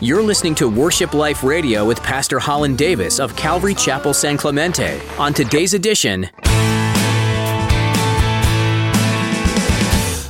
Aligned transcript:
You're 0.00 0.22
listening 0.22 0.54
to 0.54 0.68
Worship 0.68 1.12
Life 1.12 1.42
Radio 1.42 1.84
with 1.84 2.00
Pastor 2.04 2.38
Holland 2.38 2.78
Davis 2.78 3.18
of 3.18 3.34
Calvary 3.34 3.74
Chapel 3.74 4.14
San 4.14 4.36
Clemente. 4.36 5.00
On 5.18 5.34
today's 5.34 5.74
edition, 5.74 6.30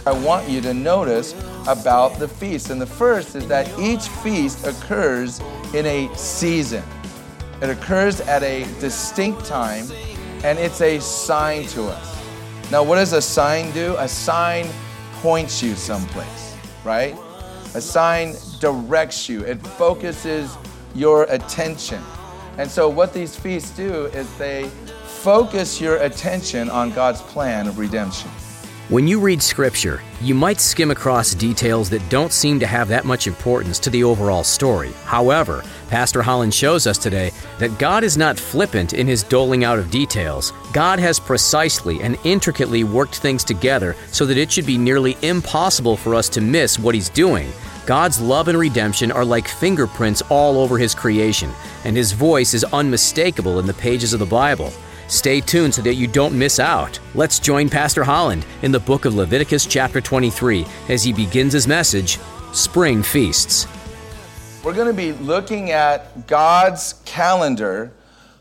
I 0.06 0.18
want 0.24 0.48
you 0.48 0.62
to 0.62 0.72
notice 0.72 1.34
about 1.68 2.18
the 2.18 2.26
feast. 2.26 2.70
And 2.70 2.80
the 2.80 2.86
first 2.86 3.36
is 3.36 3.46
that 3.48 3.68
each 3.78 4.08
feast 4.08 4.66
occurs 4.66 5.40
in 5.74 5.84
a 5.84 6.08
season, 6.16 6.82
it 7.60 7.68
occurs 7.68 8.22
at 8.22 8.42
a 8.42 8.64
distinct 8.80 9.44
time, 9.44 9.84
and 10.44 10.58
it's 10.58 10.80
a 10.80 10.98
sign 10.98 11.66
to 11.66 11.88
us. 11.88 12.70
Now, 12.70 12.82
what 12.82 12.96
does 12.96 13.12
a 13.12 13.20
sign 13.20 13.70
do? 13.72 13.96
A 13.98 14.08
sign 14.08 14.66
points 15.16 15.62
you 15.62 15.74
someplace, 15.74 16.56
right? 16.84 17.14
A 17.74 17.82
sign 17.82 18.34
directs 18.60 19.28
you, 19.28 19.44
it 19.44 19.64
focuses 19.66 20.56
your 20.94 21.24
attention. 21.24 22.02
And 22.58 22.70
so, 22.70 22.88
what 22.88 23.14
these 23.14 23.36
feasts 23.36 23.70
do 23.70 24.06
is 24.06 24.36
they 24.36 24.68
focus 25.04 25.80
your 25.80 25.96
attention 25.96 26.68
on 26.70 26.90
God's 26.90 27.22
plan 27.22 27.66
of 27.66 27.78
redemption. 27.78 28.30
When 28.88 29.06
you 29.06 29.20
read 29.20 29.42
Scripture, 29.42 30.00
you 30.22 30.34
might 30.34 30.60
skim 30.60 30.90
across 30.90 31.34
details 31.34 31.90
that 31.90 32.08
don't 32.08 32.32
seem 32.32 32.58
to 32.60 32.66
have 32.66 32.88
that 32.88 33.04
much 33.04 33.26
importance 33.26 33.78
to 33.80 33.90
the 33.90 34.02
overall 34.02 34.42
story. 34.42 34.92
However, 35.04 35.62
Pastor 35.90 36.22
Holland 36.22 36.54
shows 36.54 36.86
us 36.86 36.96
today 36.96 37.30
that 37.58 37.78
God 37.78 38.02
is 38.02 38.16
not 38.16 38.38
flippant 38.38 38.94
in 38.94 39.06
his 39.06 39.22
doling 39.22 39.62
out 39.62 39.78
of 39.78 39.90
details. 39.90 40.54
God 40.72 40.98
has 41.00 41.20
precisely 41.20 42.00
and 42.00 42.16
intricately 42.24 42.82
worked 42.82 43.18
things 43.18 43.44
together 43.44 43.94
so 44.10 44.24
that 44.24 44.38
it 44.38 44.50
should 44.50 44.64
be 44.64 44.78
nearly 44.78 45.18
impossible 45.20 45.98
for 45.98 46.14
us 46.14 46.30
to 46.30 46.40
miss 46.40 46.78
what 46.78 46.94
he's 46.94 47.10
doing. 47.10 47.52
God's 47.88 48.20
love 48.20 48.48
and 48.48 48.58
redemption 48.58 49.10
are 49.10 49.24
like 49.24 49.48
fingerprints 49.48 50.20
all 50.28 50.58
over 50.58 50.76
his 50.76 50.94
creation, 50.94 51.50
and 51.86 51.96
his 51.96 52.12
voice 52.12 52.52
is 52.52 52.62
unmistakable 52.64 53.58
in 53.60 53.66
the 53.66 53.72
pages 53.72 54.12
of 54.12 54.20
the 54.20 54.26
Bible. 54.26 54.70
Stay 55.06 55.40
tuned 55.40 55.74
so 55.74 55.80
that 55.80 55.94
you 55.94 56.06
don't 56.06 56.38
miss 56.38 56.60
out. 56.60 57.00
Let's 57.14 57.38
join 57.38 57.70
Pastor 57.70 58.04
Holland 58.04 58.44
in 58.60 58.72
the 58.72 58.78
book 58.78 59.06
of 59.06 59.14
Leviticus, 59.14 59.64
chapter 59.64 60.02
23, 60.02 60.66
as 60.90 61.02
he 61.02 61.14
begins 61.14 61.54
his 61.54 61.66
message 61.66 62.18
Spring 62.52 63.02
Feasts. 63.02 63.66
We're 64.62 64.74
going 64.74 64.88
to 64.88 64.92
be 64.92 65.12
looking 65.12 65.70
at 65.70 66.26
God's 66.26 66.92
calendar 67.06 67.90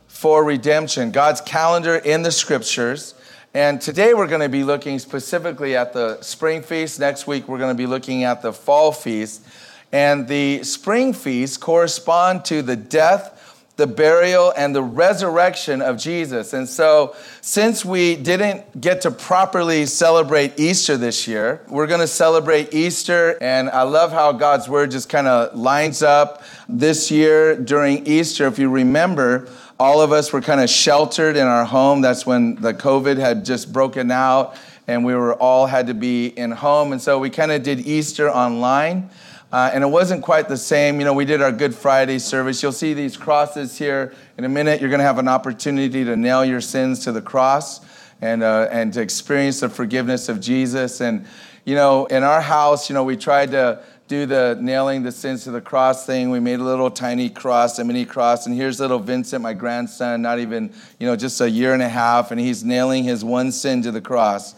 for 0.09 0.43
redemption, 0.43 1.11
God's 1.11 1.39
calendar 1.39 1.95
in 1.95 2.21
the 2.21 2.33
scriptures. 2.33 3.15
And 3.53 3.81
today 3.81 4.13
we're 4.13 4.27
going 4.27 4.41
to 4.41 4.49
be 4.49 4.63
looking 4.63 4.99
specifically 4.99 5.75
at 5.75 5.93
the 5.93 6.21
spring 6.21 6.61
feast. 6.61 6.99
Next 6.99 7.27
week 7.27 7.47
we're 7.47 7.57
going 7.57 7.75
to 7.75 7.77
be 7.77 7.87
looking 7.87 8.23
at 8.23 8.41
the 8.41 8.53
fall 8.53 8.91
feast. 8.91 9.43
And 9.91 10.27
the 10.27 10.63
spring 10.63 11.13
feast 11.13 11.61
correspond 11.61 12.45
to 12.45 12.61
the 12.61 12.75
death 12.75 13.37
the 13.77 13.87
burial, 13.87 14.51
and 14.57 14.75
the 14.75 14.81
resurrection 14.81 15.83
of 15.83 15.97
Jesus. 15.97 16.53
And 16.53 16.67
so, 16.67 17.15
since 17.41 17.85
we 17.85 18.15
didn't 18.15 18.81
get 18.81 19.01
to 19.01 19.11
properly 19.11 19.85
celebrate 19.85 20.59
Easter 20.59 20.97
this 20.97 21.27
year, 21.27 21.61
we're 21.69 21.85
going 21.85 21.99
to 21.99 22.07
celebrate 22.07 22.73
Easter. 22.73 23.37
And 23.39 23.69
I 23.69 23.83
love 23.83 24.11
how 24.11 24.31
God's 24.31 24.67
word 24.67 24.89
just 24.91 25.09
kind 25.09 25.27
of 25.27 25.55
lines 25.55 26.01
up 26.01 26.41
this 26.67 27.11
year 27.11 27.55
during 27.55 28.05
Easter. 28.07 28.47
If 28.47 28.57
you 28.57 28.69
remember, 28.69 29.47
all 29.79 30.01
of 30.01 30.11
us 30.11 30.33
were 30.33 30.41
kind 30.41 30.59
of 30.59 30.69
sheltered 30.69 31.37
in 31.37 31.45
our 31.45 31.65
home. 31.65 32.01
That's 32.01 32.25
when 32.25 32.55
the 32.55 32.73
COVID 32.73 33.17
had 33.17 33.45
just 33.45 33.71
broken 33.71 34.09
out 34.09 34.57
and 34.87 35.05
we 35.05 35.13
were 35.13 35.35
all 35.35 35.67
had 35.67 35.87
to 35.87 35.93
be 35.93 36.27
in 36.27 36.51
home. 36.51 36.93
And 36.93 37.01
so 37.01 37.19
we 37.19 37.29
kind 37.29 37.51
of 37.51 37.61
did 37.61 37.81
Easter 37.81 38.29
online. 38.29 39.09
Uh, 39.51 39.69
and 39.73 39.83
it 39.83 39.87
wasn't 39.87 40.23
quite 40.23 40.49
the 40.49 40.57
same. 40.57 40.99
You 40.99 41.05
know, 41.05 41.13
we 41.13 41.25
did 41.25 41.41
our 41.41 41.51
Good 41.51 41.75
Friday 41.75 42.19
service. 42.19 42.61
You'll 42.61 42.71
see 42.71 42.93
these 42.93 43.15
crosses 43.15 43.77
here 43.77 44.13
in 44.37 44.43
a 44.43 44.49
minute. 44.49 44.81
You're 44.81 44.89
going 44.89 44.99
to 44.99 45.05
have 45.05 45.19
an 45.19 45.27
opportunity 45.27 46.03
to 46.03 46.15
nail 46.17 46.43
your 46.43 46.59
sins 46.59 46.99
to 47.05 47.11
the 47.11 47.21
cross 47.21 47.81
and, 48.19 48.43
uh, 48.43 48.67
and 48.71 48.91
to 48.93 49.01
experience 49.01 49.59
the 49.59 49.69
forgiveness 49.69 50.27
of 50.27 50.41
Jesus. 50.41 51.01
And, 51.01 51.25
you 51.65 51.75
know, 51.75 52.07
in 52.07 52.23
our 52.23 52.41
house, 52.41 52.89
you 52.89 52.93
know, 52.93 53.03
we 53.03 53.15
tried 53.15 53.51
to 53.51 53.83
do 54.07 54.25
the 54.25 54.57
nailing 54.61 55.03
the 55.03 55.11
sins 55.11 55.43
to 55.43 55.51
the 55.51 55.61
cross 55.61 56.05
thing. 56.05 56.29
We 56.29 56.39
made 56.39 56.59
a 56.59 56.63
little 56.63 56.89
tiny 56.89 57.29
cross, 57.29 57.77
a 57.79 57.83
mini 57.83 58.05
cross. 58.05 58.45
And 58.45 58.55
here's 58.55 58.79
little 58.79 58.99
Vincent, 58.99 59.41
my 59.41 59.53
grandson, 59.53 60.21
not 60.21 60.39
even, 60.39 60.73
you 60.99 61.07
know, 61.07 61.15
just 61.15 61.41
a 61.41 61.49
year 61.49 61.73
and 61.73 61.81
a 61.81 61.89
half. 61.89 62.31
And 62.31 62.39
he's 62.39 62.63
nailing 62.63 63.03
his 63.03 63.25
one 63.25 63.51
sin 63.51 63.81
to 63.83 63.91
the 63.91 64.01
cross. 64.01 64.55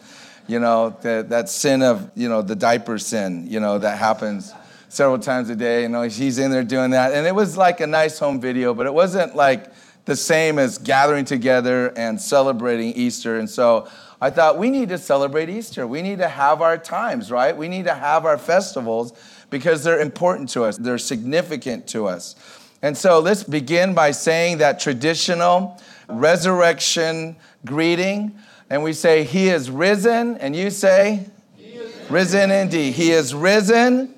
You 0.47 0.59
know, 0.59 0.95
the, 1.01 1.25
that 1.29 1.49
sin 1.49 1.81
of, 1.81 2.11
you 2.15 2.29
know, 2.29 2.41
the 2.41 2.55
diaper 2.55 2.97
sin, 2.97 3.47
you 3.49 3.59
know, 3.59 3.77
that 3.79 3.97
happens 3.97 4.53
several 4.87 5.19
times 5.19 5.49
a 5.49 5.55
day. 5.55 5.83
You 5.83 5.89
know, 5.89 6.03
he's 6.03 6.37
in 6.37 6.51
there 6.51 6.63
doing 6.63 6.91
that. 6.91 7.13
And 7.13 7.25
it 7.25 7.33
was 7.33 7.57
like 7.57 7.79
a 7.79 7.87
nice 7.87 8.19
home 8.19 8.39
video, 8.39 8.73
but 8.73 8.85
it 8.85 8.93
wasn't 8.93 9.35
like 9.35 9.71
the 10.05 10.15
same 10.15 10.57
as 10.57 10.77
gathering 10.77 11.25
together 11.25 11.93
and 11.95 12.19
celebrating 12.19 12.93
Easter. 12.93 13.37
And 13.37 13.49
so 13.49 13.87
I 14.21 14.29
thought 14.31 14.57
we 14.57 14.69
need 14.69 14.89
to 14.89 14.97
celebrate 14.97 15.49
Easter. 15.49 15.87
We 15.87 16.01
need 16.01 16.17
to 16.17 16.27
have 16.27 16.61
our 16.61 16.77
times, 16.77 17.31
right? 17.31 17.55
We 17.55 17.67
need 17.67 17.85
to 17.85 17.93
have 17.93 18.25
our 18.25 18.37
festivals 18.37 19.13
because 19.49 19.83
they're 19.83 19.99
important 19.99 20.49
to 20.49 20.63
us, 20.63 20.77
they're 20.77 20.97
significant 20.97 21.87
to 21.87 22.07
us. 22.07 22.35
And 22.81 22.97
so 22.97 23.19
let's 23.19 23.43
begin 23.43 23.93
by 23.93 24.11
saying 24.11 24.59
that 24.59 24.79
traditional 24.79 25.81
resurrection 26.07 27.35
greeting. 27.65 28.37
And 28.69 28.83
we 28.83 28.93
say, 28.93 29.23
He 29.23 29.49
is 29.49 29.69
risen. 29.69 30.37
And 30.37 30.55
you 30.55 30.69
say, 30.69 31.25
risen. 31.57 31.91
risen 32.09 32.51
indeed. 32.51 32.93
He 32.93 33.11
is 33.11 33.33
risen. 33.33 34.15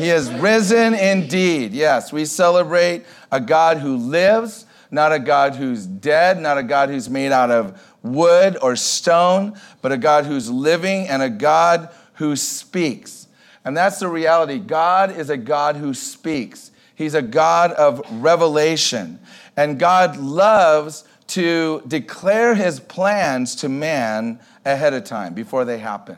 He 0.00 0.08
is 0.08 0.32
risen 0.32 0.94
indeed. 0.94 1.72
Yes, 1.72 2.12
we 2.12 2.24
celebrate 2.24 3.04
a 3.30 3.40
God 3.40 3.78
who 3.78 3.96
lives, 3.96 4.64
not 4.90 5.12
a 5.12 5.18
God 5.18 5.56
who's 5.56 5.86
dead, 5.86 6.40
not 6.40 6.56
a 6.56 6.62
God 6.62 6.88
who's 6.88 7.10
made 7.10 7.32
out 7.32 7.50
of 7.50 7.80
wood 8.02 8.56
or 8.62 8.76
stone, 8.76 9.60
but 9.82 9.92
a 9.92 9.98
God 9.98 10.24
who's 10.24 10.50
living 10.50 11.06
and 11.06 11.22
a 11.22 11.28
God 11.28 11.90
who 12.14 12.34
speaks. 12.34 13.26
And 13.64 13.76
that's 13.76 13.98
the 13.98 14.08
reality. 14.08 14.58
God 14.58 15.16
is 15.16 15.30
a 15.30 15.36
God 15.36 15.76
who 15.76 15.94
speaks. 15.94 16.70
He's 16.94 17.14
a 17.14 17.22
God 17.22 17.72
of 17.72 18.02
revelation. 18.22 19.20
And 19.56 19.78
God 19.78 20.16
loves 20.16 21.04
to 21.28 21.82
declare 21.86 22.54
his 22.54 22.80
plans 22.80 23.54
to 23.56 23.68
man 23.68 24.40
ahead 24.64 24.94
of 24.94 25.04
time 25.04 25.34
before 25.34 25.64
they 25.64 25.78
happen. 25.78 26.16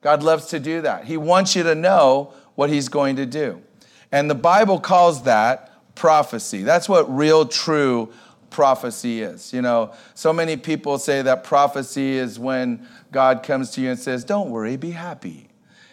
God 0.00 0.22
loves 0.22 0.46
to 0.46 0.60
do 0.60 0.82
that. 0.82 1.04
He 1.04 1.16
wants 1.16 1.54
you 1.54 1.62
to 1.62 1.74
know 1.74 2.34
what 2.54 2.68
he's 2.70 2.88
going 2.88 3.16
to 3.16 3.26
do. 3.26 3.62
And 4.10 4.28
the 4.28 4.34
Bible 4.34 4.78
calls 4.78 5.22
that 5.22 5.72
prophecy. 5.94 6.62
That's 6.62 6.88
what 6.88 7.14
real, 7.14 7.46
true 7.46 8.12
prophecy 8.50 9.22
is. 9.22 9.52
You 9.52 9.62
know, 9.62 9.92
so 10.14 10.32
many 10.32 10.56
people 10.56 10.98
say 10.98 11.22
that 11.22 11.44
prophecy 11.44 12.12
is 12.12 12.38
when 12.38 12.86
God 13.10 13.42
comes 13.42 13.70
to 13.72 13.80
you 13.80 13.90
and 13.90 13.98
says, 13.98 14.24
Don't 14.24 14.50
worry, 14.50 14.76
be 14.76 14.90
happy. 14.90 15.48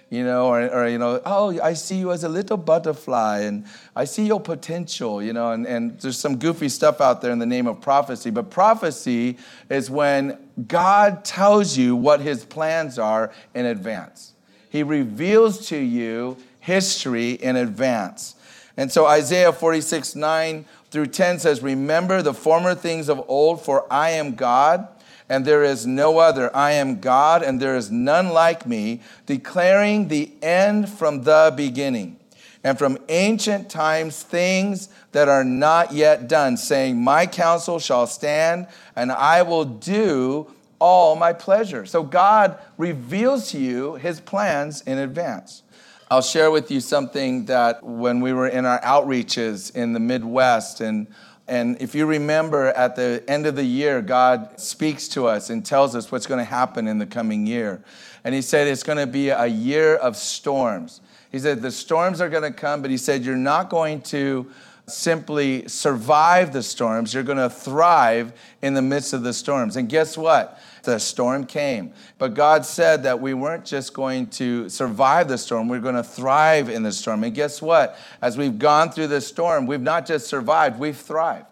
You 0.10 0.24
know, 0.24 0.48
or, 0.48 0.68
or, 0.70 0.88
you 0.88 0.98
know, 0.98 1.22
oh, 1.24 1.60
I 1.62 1.74
see 1.74 1.98
you 1.98 2.12
as 2.12 2.24
a 2.24 2.30
little 2.30 2.58
butterfly 2.58 3.42
and 3.42 3.66
I 3.96 4.06
see 4.06 4.26
your 4.26 4.40
potential, 4.40 5.22
you 5.22 5.34
know, 5.34 5.52
and, 5.52 5.68
and 5.68 6.00
there's 6.00 6.18
some 6.18 6.38
goofy 6.38 6.68
stuff 6.68 7.00
out 7.00 7.22
there 7.22 7.32
in 7.32 7.38
the 7.38 7.46
name 7.46 7.68
of 7.68 7.80
prophecy. 7.80 8.32
But 8.32 8.50
prophecy 8.50 9.38
is 9.70 9.92
when 9.92 10.40
God 10.68 11.24
tells 11.24 11.78
you 11.78 11.96
what 11.96 12.22
his 12.22 12.44
plans 12.44 12.98
are 12.98 13.32
in 13.54 13.68
advance. 13.68 14.34
He 14.72 14.82
reveals 14.82 15.68
to 15.68 15.78
you 15.78 16.38
history 16.60 17.34
in 17.34 17.56
advance. 17.56 18.36
And 18.78 18.92
so 18.92 19.06
Isaiah 19.06 19.52
46, 19.52 20.16
9 20.16 20.66
through 20.90 21.08
10 21.08 21.40
says, 21.40 21.62
Remember 21.62 22.22
the 22.22 22.34
former 22.34 22.74
things 22.74 23.10
of 23.10 23.24
old, 23.28 23.62
for 23.62 23.86
I 23.92 24.12
am 24.12 24.36
God, 24.36 24.88
and 25.30 25.46
there 25.46 25.64
is 25.64 25.86
no 25.86 26.18
other. 26.18 26.54
I 26.56 26.72
am 26.72 27.00
God, 27.00 27.44
and 27.44 27.62
there 27.62 27.78
is 27.78 27.92
none 27.92 28.30
like 28.30 28.66
me, 28.66 29.02
declaring 29.28 30.08
the 30.08 30.32
end 30.42 30.90
from 30.90 31.24
the 31.24 31.54
beginning, 31.56 32.20
and 32.64 32.78
from 32.78 32.98
ancient 33.08 33.70
times 33.70 34.24
things 34.24 34.90
that 35.12 35.30
are 35.30 35.44
not 35.44 35.94
yet 35.94 36.28
done, 36.28 36.58
saying, 36.58 37.02
My 37.02 37.28
counsel 37.28 37.80
shall 37.80 38.08
stand, 38.08 38.68
and 38.96 39.12
I 39.12 39.44
will 39.44 39.66
do 39.66 40.52
all 40.80 41.16
my 41.16 41.34
pleasure. 41.34 41.86
So 41.86 42.04
God 42.04 42.58
reveals 42.78 43.52
to 43.52 43.60
you 43.60 43.96
his 43.96 44.20
plans 44.20 44.82
in 44.82 44.98
advance. 44.98 45.64
I'll 46.12 46.24
share 46.24 46.50
with 46.50 46.72
you 46.72 46.80
something 46.80 47.46
that 47.46 47.84
when 47.84 48.20
we 48.20 48.34
were 48.34 48.48
in 48.48 48.66
our 48.66 48.82
outreaches 48.82 49.76
in 49.76 49.94
the 49.94 50.00
Midwest, 50.00 50.82
and, 50.82 51.06
and 51.50 51.82
if 51.82 51.96
you 51.96 52.06
remember 52.06 52.68
at 52.68 52.96
the 52.96 53.24
end 53.28 53.48
of 53.48 53.56
the 53.56 53.64
year, 53.64 54.02
God 54.02 54.60
speaks 54.60 55.08
to 55.10 55.28
us 55.28 55.50
and 55.50 55.66
tells 55.66 55.96
us 55.96 56.12
what's 56.12 56.28
going 56.28 56.38
to 56.38 56.44
happen 56.44 56.88
in 56.88 57.00
the 57.00 57.06
coming 57.06 57.48
year. 57.48 57.82
And 58.24 58.36
He 58.36 58.42
said 58.42 58.68
it's 58.68 58.84
going 58.84 59.00
to 59.00 59.08
be 59.08 59.30
a 59.30 59.48
year 59.48 59.96
of 59.96 60.16
storms. 60.16 61.02
He 61.32 61.40
said 61.40 61.62
the 61.62 61.72
storms 61.72 62.22
are 62.22 62.30
going 62.30 62.44
to 62.44 62.52
come, 62.52 62.82
but 62.82 62.92
He 62.92 62.98
said 62.98 63.24
you're 63.24 63.36
not 63.36 63.70
going 63.70 64.02
to 64.04 64.50
simply 64.92 65.68
survive 65.68 66.54
the 66.54 66.64
storms. 66.64 67.14
You're 67.14 67.24
going 67.24 67.38
to 67.38 67.50
thrive 67.50 68.34
in 68.62 68.74
the 68.74 68.82
midst 68.82 69.14
of 69.14 69.24
the 69.24 69.34
storms. 69.34 69.76
And 69.76 69.90
guess 69.90 70.18
what? 70.18 70.60
The 70.84 71.00
storm 71.00 71.46
came. 71.46 71.94
But 72.18 72.34
God 72.34 72.66
said 72.66 73.04
that 73.04 73.20
we 73.20 73.34
weren't 73.34 73.66
just 73.66 73.94
going 73.94 74.28
to 74.28 74.70
survive 74.70 75.28
the 75.28 75.38
storm, 75.38 75.68
we 75.68 75.78
we're 75.78 75.84
going 75.84 75.96
to 75.96 76.04
thrive 76.04 76.70
in 76.70 76.84
the 76.84 76.92
storm. 76.92 77.24
And 77.24 77.34
guess 77.34 77.62
what? 77.62 77.98
As 78.22 78.38
we've 78.38 78.58
gone 78.58 78.92
through 78.92 79.08
the 79.08 79.22
storm, 79.22 79.66
we've 79.66 79.82
not 79.82 80.06
just 80.06 80.28
survived, 80.28 80.80
we've 80.80 80.98
thrived. 80.98 81.49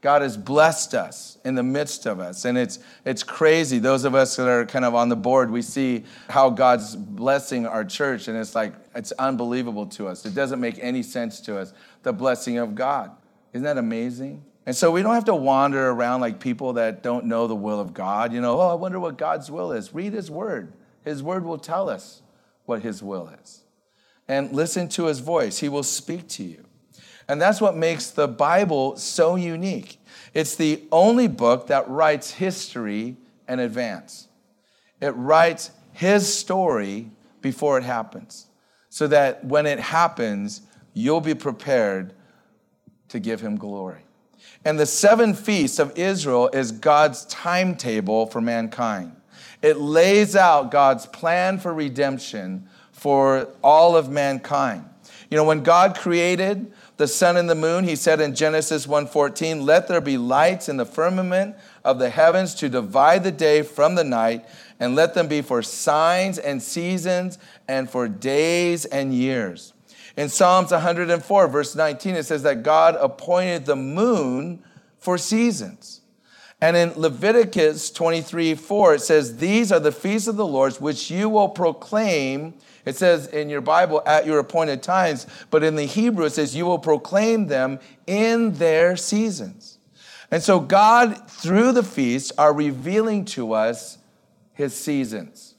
God 0.00 0.22
has 0.22 0.36
blessed 0.36 0.94
us 0.94 1.38
in 1.44 1.56
the 1.56 1.62
midst 1.62 2.06
of 2.06 2.20
us. 2.20 2.44
And 2.44 2.56
it's, 2.56 2.78
it's 3.04 3.24
crazy. 3.24 3.78
Those 3.78 4.04
of 4.04 4.14
us 4.14 4.36
that 4.36 4.46
are 4.46 4.64
kind 4.64 4.84
of 4.84 4.94
on 4.94 5.08
the 5.08 5.16
board, 5.16 5.50
we 5.50 5.60
see 5.60 6.04
how 6.28 6.50
God's 6.50 6.94
blessing 6.94 7.66
our 7.66 7.84
church, 7.84 8.28
and 8.28 8.38
it's 8.38 8.54
like, 8.54 8.74
it's 8.94 9.12
unbelievable 9.12 9.86
to 9.86 10.06
us. 10.06 10.24
It 10.24 10.34
doesn't 10.34 10.60
make 10.60 10.78
any 10.80 11.02
sense 11.02 11.40
to 11.42 11.58
us, 11.58 11.72
the 12.04 12.12
blessing 12.12 12.58
of 12.58 12.76
God. 12.76 13.10
Isn't 13.52 13.64
that 13.64 13.78
amazing? 13.78 14.44
And 14.66 14.76
so 14.76 14.90
we 14.90 15.02
don't 15.02 15.14
have 15.14 15.24
to 15.24 15.34
wander 15.34 15.88
around 15.88 16.20
like 16.20 16.38
people 16.38 16.74
that 16.74 17.02
don't 17.02 17.24
know 17.24 17.46
the 17.46 17.56
will 17.56 17.80
of 17.80 17.94
God. 17.94 18.32
You 18.32 18.40
know, 18.40 18.60
oh, 18.60 18.68
I 18.68 18.74
wonder 18.74 19.00
what 19.00 19.16
God's 19.16 19.50
will 19.50 19.72
is. 19.72 19.94
Read 19.94 20.12
His 20.12 20.30
Word. 20.30 20.74
His 21.04 21.22
Word 21.22 21.44
will 21.44 21.58
tell 21.58 21.88
us 21.88 22.22
what 22.66 22.82
His 22.82 23.02
will 23.02 23.32
is. 23.42 23.62
And 24.28 24.52
listen 24.52 24.88
to 24.90 25.06
His 25.06 25.20
voice, 25.20 25.58
He 25.58 25.68
will 25.68 25.82
speak 25.82 26.28
to 26.28 26.44
you. 26.44 26.67
And 27.28 27.40
that's 27.40 27.60
what 27.60 27.76
makes 27.76 28.10
the 28.10 28.26
Bible 28.26 28.96
so 28.96 29.36
unique. 29.36 30.00
It's 30.32 30.56
the 30.56 30.82
only 30.90 31.28
book 31.28 31.66
that 31.66 31.88
writes 31.88 32.30
history 32.30 33.16
in 33.48 33.60
advance. 33.60 34.28
It 35.00 35.10
writes 35.10 35.70
his 35.92 36.32
story 36.32 37.10
before 37.40 37.78
it 37.78 37.84
happens, 37.84 38.46
so 38.88 39.06
that 39.08 39.44
when 39.44 39.66
it 39.66 39.78
happens, 39.78 40.62
you'll 40.94 41.20
be 41.20 41.34
prepared 41.34 42.14
to 43.08 43.18
give 43.18 43.40
him 43.40 43.56
glory. 43.56 44.00
And 44.64 44.78
the 44.78 44.86
seven 44.86 45.34
feasts 45.34 45.78
of 45.78 45.96
Israel 45.96 46.50
is 46.52 46.72
God's 46.72 47.24
timetable 47.26 48.26
for 48.26 48.40
mankind. 48.40 49.14
It 49.62 49.78
lays 49.78 50.36
out 50.36 50.70
God's 50.70 51.06
plan 51.06 51.58
for 51.58 51.72
redemption 51.72 52.68
for 52.92 53.48
all 53.62 53.96
of 53.96 54.08
mankind. 54.08 54.84
You 55.30 55.36
know, 55.36 55.44
when 55.44 55.62
God 55.62 55.96
created 55.96 56.72
the 56.98 57.06
sun 57.08 57.36
and 57.36 57.48
the 57.48 57.54
moon, 57.54 57.84
he 57.84 57.96
said 57.96 58.20
in 58.20 58.34
Genesis 58.34 58.86
1:14, 58.86 59.64
"Let 59.64 59.86
there 59.86 60.00
be 60.00 60.18
lights 60.18 60.68
in 60.68 60.76
the 60.76 60.84
firmament 60.84 61.54
of 61.84 61.98
the 61.98 62.10
heavens 62.10 62.54
to 62.56 62.68
divide 62.68 63.24
the 63.24 63.32
day 63.32 63.62
from 63.62 63.94
the 63.94 64.04
night, 64.04 64.44
and 64.78 64.94
let 64.94 65.14
them 65.14 65.28
be 65.28 65.40
for 65.40 65.62
signs 65.62 66.38
and 66.38 66.62
seasons 66.62 67.38
and 67.66 67.88
for 67.88 68.08
days 68.08 68.84
and 68.84 69.14
years." 69.14 69.72
In 70.16 70.28
Psalms 70.28 70.72
104 70.72 71.46
verse 71.46 71.76
19 71.76 72.16
it 72.16 72.26
says 72.26 72.42
that 72.42 72.64
God 72.64 72.96
appointed 73.00 73.64
the 73.64 73.76
moon 73.76 74.58
for 74.98 75.16
seasons. 75.16 75.97
And 76.60 76.76
in 76.76 76.92
Leviticus 76.96 77.90
23 77.90 78.54
4, 78.54 78.94
it 78.94 79.00
says, 79.00 79.36
These 79.36 79.70
are 79.70 79.80
the 79.80 79.92
feasts 79.92 80.28
of 80.28 80.36
the 80.36 80.46
Lord 80.46 80.74
which 80.74 81.10
you 81.10 81.28
will 81.28 81.48
proclaim 81.48 82.54
it 82.88 82.96
says 82.96 83.26
in 83.26 83.50
your 83.50 83.60
Bible, 83.60 84.02
at 84.06 84.24
your 84.24 84.38
appointed 84.38 84.82
times, 84.82 85.26
but 85.50 85.62
in 85.62 85.76
the 85.76 85.84
Hebrew, 85.84 86.24
it 86.24 86.30
says, 86.30 86.56
you 86.56 86.64
will 86.64 86.78
proclaim 86.78 87.46
them 87.46 87.80
in 88.06 88.54
their 88.54 88.96
seasons. 88.96 89.78
And 90.30 90.42
so, 90.42 90.58
God, 90.58 91.28
through 91.28 91.72
the 91.72 91.82
feasts, 91.82 92.32
are 92.38 92.54
revealing 92.54 93.26
to 93.26 93.52
us 93.52 93.98
his 94.54 94.74
seasons, 94.74 95.54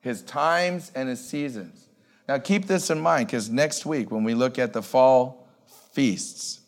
his 0.00 0.20
times 0.22 0.90
and 0.96 1.08
his 1.08 1.24
seasons. 1.24 1.88
Now, 2.28 2.38
keep 2.38 2.66
this 2.66 2.90
in 2.90 2.98
mind 2.98 3.28
because 3.28 3.48
next 3.48 3.86
week, 3.86 4.10
when 4.10 4.24
we 4.24 4.34
look 4.34 4.58
at 4.58 4.72
the 4.72 4.82
fall 4.82 5.46
feasts, 5.92 6.58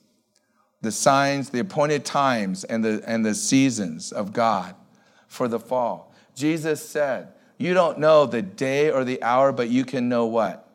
the 0.82 0.92
signs, 0.92 1.50
the 1.50 1.60
appointed 1.60 2.04
times, 2.04 2.64
and 2.64 2.84
the, 2.84 3.02
and 3.06 3.24
the 3.24 3.34
seasons 3.34 4.12
of 4.12 4.32
God 4.32 4.74
for 5.28 5.48
the 5.48 5.60
fall, 5.60 6.12
Jesus 6.34 6.86
said, 6.86 7.28
you 7.58 7.74
don't 7.74 7.98
know 7.98 8.24
the 8.24 8.40
day 8.40 8.90
or 8.90 9.04
the 9.04 9.22
hour, 9.22 9.52
but 9.52 9.68
you 9.68 9.84
can 9.84 10.08
know 10.08 10.24
what? 10.24 10.66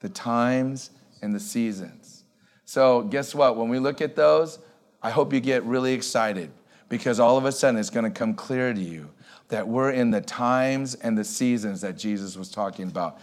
The 0.00 0.08
times 0.08 0.90
and 1.22 1.32
the 1.32 1.38
seasons. 1.38 2.24
So, 2.64 3.02
guess 3.02 3.32
what? 3.32 3.56
When 3.56 3.68
we 3.68 3.78
look 3.78 4.00
at 4.00 4.16
those, 4.16 4.58
I 5.02 5.10
hope 5.10 5.32
you 5.32 5.38
get 5.38 5.62
really 5.64 5.92
excited 5.92 6.50
because 6.88 7.20
all 7.20 7.38
of 7.38 7.44
a 7.44 7.52
sudden 7.52 7.78
it's 7.78 7.90
going 7.90 8.04
to 8.04 8.10
come 8.10 8.34
clear 8.34 8.74
to 8.74 8.80
you 8.80 9.10
that 9.48 9.68
we're 9.68 9.92
in 9.92 10.10
the 10.10 10.20
times 10.20 10.96
and 10.96 11.16
the 11.16 11.24
seasons 11.24 11.80
that 11.82 11.96
Jesus 11.96 12.36
was 12.36 12.50
talking 12.50 12.88
about. 12.88 13.20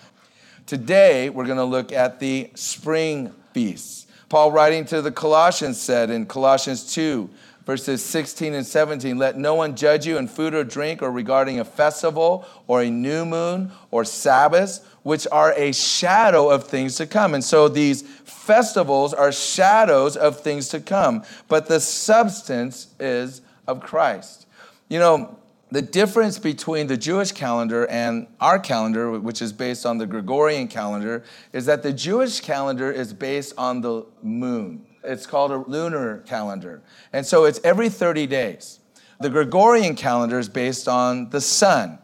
Today, 0.66 1.30
we're 1.30 1.46
going 1.46 1.58
to 1.58 1.66
look 1.66 1.92
at 1.92 2.20
the 2.20 2.52
spring 2.56 3.34
feasts. 3.54 4.08
Paul, 4.30 4.52
writing 4.52 4.86
to 4.86 5.02
the 5.02 5.12
Colossians, 5.12 5.80
said 5.80 6.10
in 6.10 6.26
Colossians 6.26 6.94
2, 6.94 7.30
verses 7.68 8.04
16 8.04 8.54
and 8.54 8.66
17 8.66 9.18
let 9.18 9.38
no 9.38 9.54
one 9.54 9.76
judge 9.76 10.08
you 10.08 10.18
in 10.18 10.28
food 10.28 10.54
or 10.54 10.64
drink 10.64 11.02
or 11.02 11.12
regarding 11.12 11.60
a 11.60 11.66
festival 11.66 12.46
or 12.66 12.82
a 12.82 12.90
new 12.90 13.26
moon 13.26 13.70
or 13.92 14.06
sabbaths 14.06 14.80
which 15.04 15.28
are 15.34 15.54
a 15.58 15.74
shadow 15.74 16.50
of 16.50 16.64
things 16.64 16.96
to 16.96 17.06
come. 17.06 17.34
And 17.34 17.44
so 17.44 17.68
these 17.68 18.04
festivals 18.04 19.14
are 19.14 19.34
shadows 19.34 20.16
of 20.16 20.40
things 20.40 20.70
to 20.70 20.80
come 20.80 21.24
but 21.50 21.68
the 21.68 21.82
substance 21.82 22.88
is 23.00 23.42
of 23.68 23.82
christ. 23.82 24.48
You 24.88 25.00
know 25.00 25.38
the 25.70 25.82
difference 25.82 26.40
between 26.40 26.88
the 26.88 26.98
Jewish 26.98 27.32
calendar 27.32 27.86
and 27.88 28.28
our 28.40 28.58
calendar, 28.58 29.20
which 29.20 29.42
is 29.42 29.52
based 29.52 29.86
on 29.86 29.98
the 29.98 30.06
Gregorian 30.06 30.68
calendar, 30.68 31.24
is 31.52 31.66
that 31.66 31.84
the 31.84 31.92
Jewish 31.92 32.40
calendar 32.40 32.92
is 32.92 33.14
based 33.14 33.54
on 33.58 33.82
the 33.82 34.06
moon. 34.22 34.86
It's 35.04 35.26
called 35.26 35.52
a 35.52 35.58
lunar 35.58 36.20
calendar. 36.20 36.82
And 37.12 37.26
so 37.26 37.46
it's 37.46 37.60
every 37.64 37.90
30 37.90 38.28
days. 38.28 38.80
The 39.20 39.30
Gregorian 39.30 39.96
calendar 39.96 40.40
is 40.40 40.48
based 40.48 40.88
on 40.88 41.30
the 41.32 41.42
sun. 41.42 42.00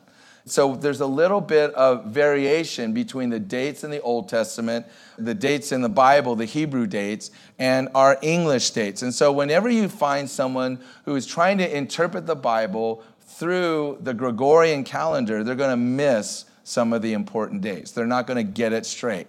So 0.45 0.75
there's 0.75 0.99
a 0.99 1.05
little 1.05 1.39
bit 1.39 1.73
of 1.73 2.05
variation 2.07 2.93
between 2.93 3.29
the 3.29 3.39
dates 3.39 3.85
in 3.85 3.91
the 3.91 4.01
Old 4.01 4.27
Testament, 4.27 4.85
the 5.17 5.33
dates 5.33 5.71
in 5.71 5.81
the 5.81 5.89
Bible, 5.89 6.35
the 6.35 6.45
Hebrew 6.45 6.85
dates, 6.85 7.31
and 7.57 7.87
our 7.95 8.17
English 8.21 8.71
dates. 8.71 9.03
And 9.03 9.13
so 9.13 9.31
whenever 9.31 9.69
you 9.69 9.87
find 9.87 10.29
someone 10.29 10.79
who 11.05 11.15
is 11.15 11.25
trying 11.25 11.59
to 11.59 11.77
interpret 11.77 12.25
the 12.25 12.35
Bible 12.35 13.03
through 13.33 13.97
the 14.01 14.13
Gregorian 14.13 14.83
calendar, 14.83 15.43
they're 15.43 15.55
going 15.55 15.71
to 15.71 15.77
miss 15.77 16.45
some 16.63 16.93
of 16.93 17.01
the 17.01 17.13
important 17.13 17.61
dates. 17.61 17.91
They're 17.91 18.05
not 18.05 18.27
going 18.27 18.37
to 18.37 18.51
get 18.51 18.73
it 18.73 18.85
straight 18.85 19.27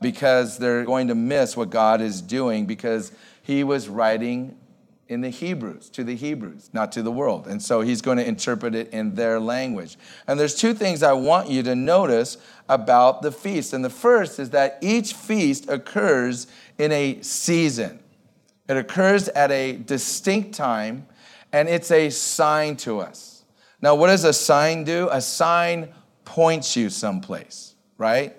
because 0.00 0.58
they're 0.58 0.84
going 0.84 1.08
to 1.08 1.14
miss 1.14 1.56
what 1.56 1.70
God 1.70 2.00
is 2.00 2.20
doing 2.20 2.66
because 2.66 3.12
he 3.42 3.64
was 3.64 3.88
writing 3.88 4.56
in 5.08 5.20
the 5.20 5.28
Hebrews, 5.28 5.90
to 5.90 6.04
the 6.04 6.16
Hebrews, 6.16 6.70
not 6.72 6.90
to 6.92 7.02
the 7.02 7.12
world. 7.12 7.46
And 7.46 7.62
so 7.62 7.82
he's 7.82 8.00
going 8.00 8.18
to 8.18 8.26
interpret 8.26 8.74
it 8.74 8.90
in 8.90 9.14
their 9.14 9.38
language. 9.38 9.96
And 10.26 10.40
there's 10.40 10.54
two 10.54 10.72
things 10.72 11.02
I 11.02 11.12
want 11.12 11.50
you 11.50 11.62
to 11.64 11.74
notice 11.74 12.38
about 12.68 13.22
the 13.22 13.30
feast. 13.30 13.72
And 13.72 13.84
the 13.84 13.90
first 13.90 14.38
is 14.38 14.50
that 14.50 14.78
each 14.80 15.12
feast 15.12 15.68
occurs 15.68 16.46
in 16.78 16.90
a 16.90 17.20
season, 17.22 18.00
it 18.68 18.76
occurs 18.76 19.28
at 19.28 19.50
a 19.50 19.76
distinct 19.76 20.54
time, 20.54 21.06
and 21.52 21.68
it's 21.68 21.90
a 21.90 22.10
sign 22.10 22.76
to 22.78 23.00
us. 23.00 23.33
Now, 23.84 23.94
what 23.94 24.06
does 24.06 24.24
a 24.24 24.32
sign 24.32 24.84
do? 24.84 25.10
A 25.12 25.20
sign 25.20 25.90
points 26.24 26.74
you 26.74 26.88
someplace, 26.88 27.74
right? 27.98 28.34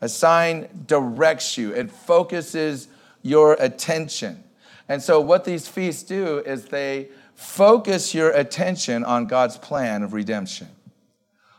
A 0.00 0.08
sign 0.08 0.70
directs 0.86 1.58
you, 1.58 1.74
it 1.74 1.90
focuses 1.90 2.88
your 3.20 3.58
attention. 3.60 4.42
And 4.88 5.02
so, 5.02 5.20
what 5.20 5.44
these 5.44 5.68
feasts 5.68 6.02
do 6.02 6.38
is 6.38 6.64
they 6.64 7.08
focus 7.34 8.14
your 8.14 8.30
attention 8.30 9.04
on 9.04 9.26
God's 9.26 9.58
plan 9.58 10.02
of 10.02 10.14
redemption. 10.14 10.68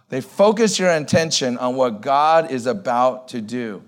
They 0.10 0.22
focus 0.22 0.80
your 0.80 0.90
attention 0.90 1.60
on 1.60 1.76
what 1.76 2.02
God 2.02 2.50
is 2.50 2.66
about 2.66 3.28
to 3.28 3.40
do. 3.40 3.84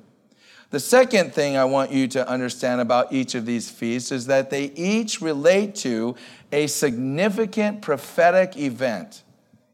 The 0.70 0.80
second 0.80 1.34
thing 1.34 1.58
I 1.58 1.66
want 1.66 1.92
you 1.92 2.08
to 2.10 2.30
understand 2.30 2.82
about 2.82 3.12
each 3.12 3.34
of 3.34 3.48
these 3.48 3.68
feasts 3.68 4.12
is 4.12 4.28
that 4.28 4.52
they 4.52 4.66
each 4.76 5.22
relate 5.22 5.74
to 5.78 6.16
a 6.52 6.68
significant 6.68 7.82
prophetic 7.82 8.56
event 8.56 9.24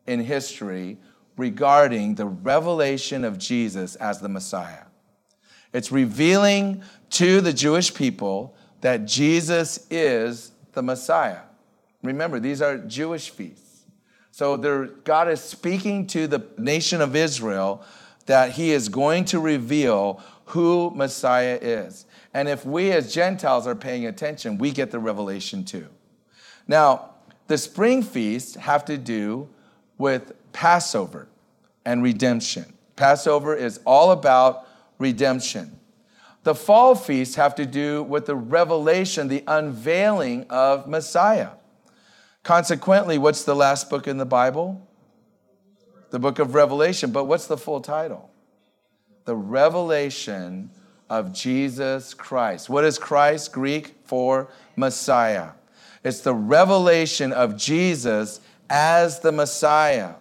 in 0.07 0.19
history 0.19 0.97
regarding 1.37 2.15
the 2.15 2.25
revelation 2.25 3.25
of 3.25 3.37
Jesus 3.37 3.95
as 3.95 4.19
the 4.19 4.29
Messiah. 4.29 4.83
It's 5.73 5.91
revealing 5.91 6.83
to 7.11 7.41
the 7.41 7.51
Jewish 7.51 7.93
people 7.93 8.55
that 8.81 9.05
Jesus 9.05 9.85
is 9.89 10.51
the 10.73 10.81
Messiah. 10.81 11.41
Remember, 12.03 12.39
these 12.39 12.61
are 12.61 12.77
Jewish 12.77 13.29
feasts. 13.29 13.85
So 14.31 14.57
God 15.03 15.29
is 15.29 15.41
speaking 15.41 16.07
to 16.07 16.27
the 16.27 16.45
nation 16.57 17.01
of 17.01 17.15
Israel 17.15 17.83
that 18.25 18.51
he 18.51 18.71
is 18.71 18.89
going 18.89 19.25
to 19.25 19.39
reveal 19.39 20.21
who 20.45 20.91
Messiah 20.91 21.57
is. 21.61 22.05
And 22.33 22.47
if 22.47 22.65
we 22.65 22.91
as 22.91 23.13
Gentiles 23.13 23.65
are 23.65 23.75
paying 23.75 24.05
attention, 24.05 24.57
we 24.57 24.71
get 24.71 24.91
the 24.91 24.99
revelation 24.99 25.63
too. 25.63 25.87
Now, 26.67 27.11
the 27.47 27.57
spring 27.57 28.03
feasts 28.03 28.55
have 28.55 28.85
to 28.85 28.97
do 28.97 29.47
with 29.97 30.33
Passover 30.53 31.27
and 31.85 32.03
redemption. 32.03 32.73
Passover 32.95 33.55
is 33.55 33.79
all 33.85 34.11
about 34.11 34.67
redemption. 34.97 35.79
The 36.43 36.55
fall 36.55 36.95
feasts 36.95 37.35
have 37.35 37.55
to 37.55 37.65
do 37.65 38.03
with 38.03 38.27
the 38.27 38.35
revelation, 38.35 39.27
the 39.27 39.43
unveiling 39.47 40.45
of 40.49 40.87
Messiah. 40.87 41.49
Consequently, 42.43 43.17
what's 43.17 43.43
the 43.43 43.55
last 43.55 43.89
book 43.89 44.07
in 44.07 44.17
the 44.17 44.25
Bible? 44.25 44.87
The 46.11 46.19
book 46.19 46.37
of 46.37 46.53
Revelation. 46.53 47.11
But 47.11 47.25
what's 47.25 47.47
the 47.47 47.57
full 47.57 47.81
title? 47.81 48.29
The 49.25 49.35
revelation 49.35 50.69
of 51.09 51.33
Jesus 51.33 52.13
Christ. 52.13 52.69
What 52.69 52.85
is 52.85 52.99
Christ? 52.99 53.51
Greek 53.51 53.95
for 54.05 54.49
Messiah. 54.75 55.49
It's 56.03 56.21
the 56.21 56.35
revelation 56.35 57.33
of 57.33 57.57
Jesus 57.57 58.39
as 58.69 59.19
the 59.19 59.31
Messiah. 59.31 60.15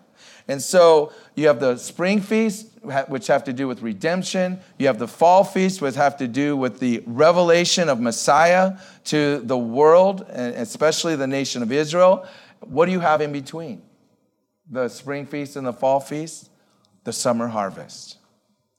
And 0.46 0.60
so 0.60 1.12
you 1.34 1.46
have 1.46 1.60
the 1.60 1.76
spring 1.76 2.20
feast, 2.20 2.68
which 3.08 3.26
have 3.28 3.44
to 3.44 3.52
do 3.52 3.66
with 3.66 3.80
redemption. 3.80 4.60
You 4.78 4.88
have 4.88 4.98
the 4.98 5.08
fall 5.08 5.42
feast, 5.42 5.80
which 5.80 5.94
have 5.94 6.18
to 6.18 6.28
do 6.28 6.56
with 6.56 6.80
the 6.80 7.02
revelation 7.06 7.88
of 7.88 8.00
Messiah 8.00 8.78
to 9.04 9.38
the 9.38 9.56
world, 9.56 10.26
and 10.28 10.54
especially 10.56 11.16
the 11.16 11.26
nation 11.26 11.62
of 11.62 11.72
Israel. 11.72 12.26
What 12.60 12.86
do 12.86 12.92
you 12.92 13.00
have 13.00 13.20
in 13.20 13.32
between? 13.32 13.82
The 14.70 14.88
spring 14.88 15.26
feast 15.26 15.56
and 15.56 15.66
the 15.66 15.72
fall 15.72 16.00
feast? 16.00 16.50
The 17.04 17.12
summer 17.12 17.48
harvest. 17.48 18.18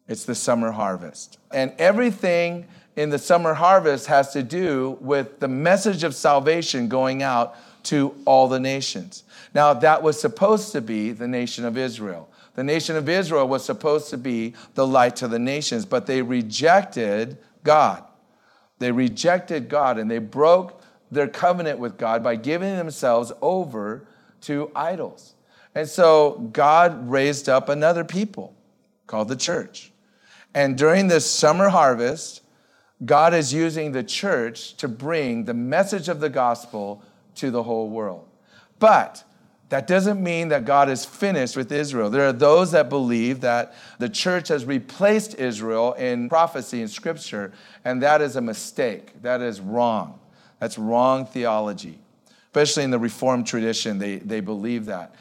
It's 0.08 0.26
the 0.26 0.36
summer 0.36 0.72
harvest. 0.72 1.40
And 1.52 1.74
everything 1.80 2.68
in 2.96 3.10
the 3.10 3.20
summer 3.20 3.56
harvest 3.56 4.08
has 4.08 4.34
to 4.34 4.44
do 4.44 4.98
with 5.02 5.40
the 5.40 5.48
message 5.48 6.04
of 6.04 6.16
salvation 6.16 6.88
going 6.88 7.24
out 7.24 7.56
to 7.86 8.16
all 8.26 8.48
the 8.48 8.60
nations. 8.60 9.24
Now, 9.56 9.74
that 9.74 10.04
was 10.04 10.20
supposed 10.20 10.74
to 10.74 10.82
be 10.82 11.12
the 11.12 11.30
nation 11.30 11.64
of 11.64 11.78
Israel. 11.78 12.30
The 12.56 12.64
nation 12.64 12.98
of 12.98 13.08
Israel 13.08 13.48
was 13.48 13.64
supposed 13.64 14.10
to 14.10 14.18
be 14.18 14.54
the 14.74 14.86
light 14.86 15.16
to 15.18 15.30
the 15.30 15.40
nations, 15.40 15.86
but 15.86 16.08
they 16.08 16.22
rejected 16.22 17.38
God. 17.64 18.04
They 18.80 18.92
rejected 18.92 19.70
God 19.70 19.98
and 19.98 20.12
they 20.12 20.18
broke 20.20 20.82
their 21.10 21.30
covenant 21.30 21.80
with 21.80 21.98
God 21.98 22.22
by 22.22 22.36
giving 22.36 22.76
themselves 22.76 23.32
over 23.42 24.06
to 24.42 24.72
idols. 24.76 25.36
And 25.74 25.88
so 25.88 26.50
God 26.52 27.10
raised 27.10 27.48
up 27.48 27.70
another 27.70 28.04
people 28.04 28.54
called 29.08 29.30
the 29.30 29.38
church. 29.38 29.94
And 30.54 30.78
during 30.78 31.08
this 31.08 31.30
summer 31.30 31.70
harvest, 31.70 32.42
God 33.06 33.34
is 33.34 33.54
using 33.54 33.94
the 33.94 34.04
church 34.04 34.76
to 34.78 34.90
bring 34.90 35.46
the 35.46 35.54
message 35.54 36.10
of 36.10 36.20
the 36.20 36.30
gospel 36.30 37.02
to 37.36 37.52
the 37.52 37.64
whole 37.64 37.90
world. 37.90 38.28
But 38.80 39.24
that 39.76 39.88
doesn't 39.88 40.24
mean 40.24 40.48
that 40.48 40.64
God 40.64 40.88
is 40.88 41.04
finished 41.04 41.58
with 41.58 41.70
Israel. 41.70 42.10
There 42.10 42.26
are 42.26 42.32
those 42.32 42.72
that 42.72 42.88
believe 42.88 43.42
that 43.42 43.74
the 44.00 44.08
church 44.08 44.48
has 44.48 44.64
replaced 44.64 45.36
Israel 45.36 45.92
in 45.96 46.30
prophecy 46.30 46.80
and 46.80 46.90
scripture, 46.90 47.52
and 47.84 48.02
that 48.02 48.22
is 48.22 48.38
a 48.38 48.42
mistake. 48.42 49.22
That 49.22 49.42
is 49.42 49.60
wrong. 49.60 50.18
That's 50.60 50.78
wrong 50.78 51.26
theology. 51.26 52.00
Especially 52.46 52.86
in 52.86 52.90
the 52.90 53.00
Reformed 53.00 53.48
tradition, 53.48 54.00
they, 54.00 54.16
they 54.20 54.40
believe 54.40 54.86
that. 54.86 55.14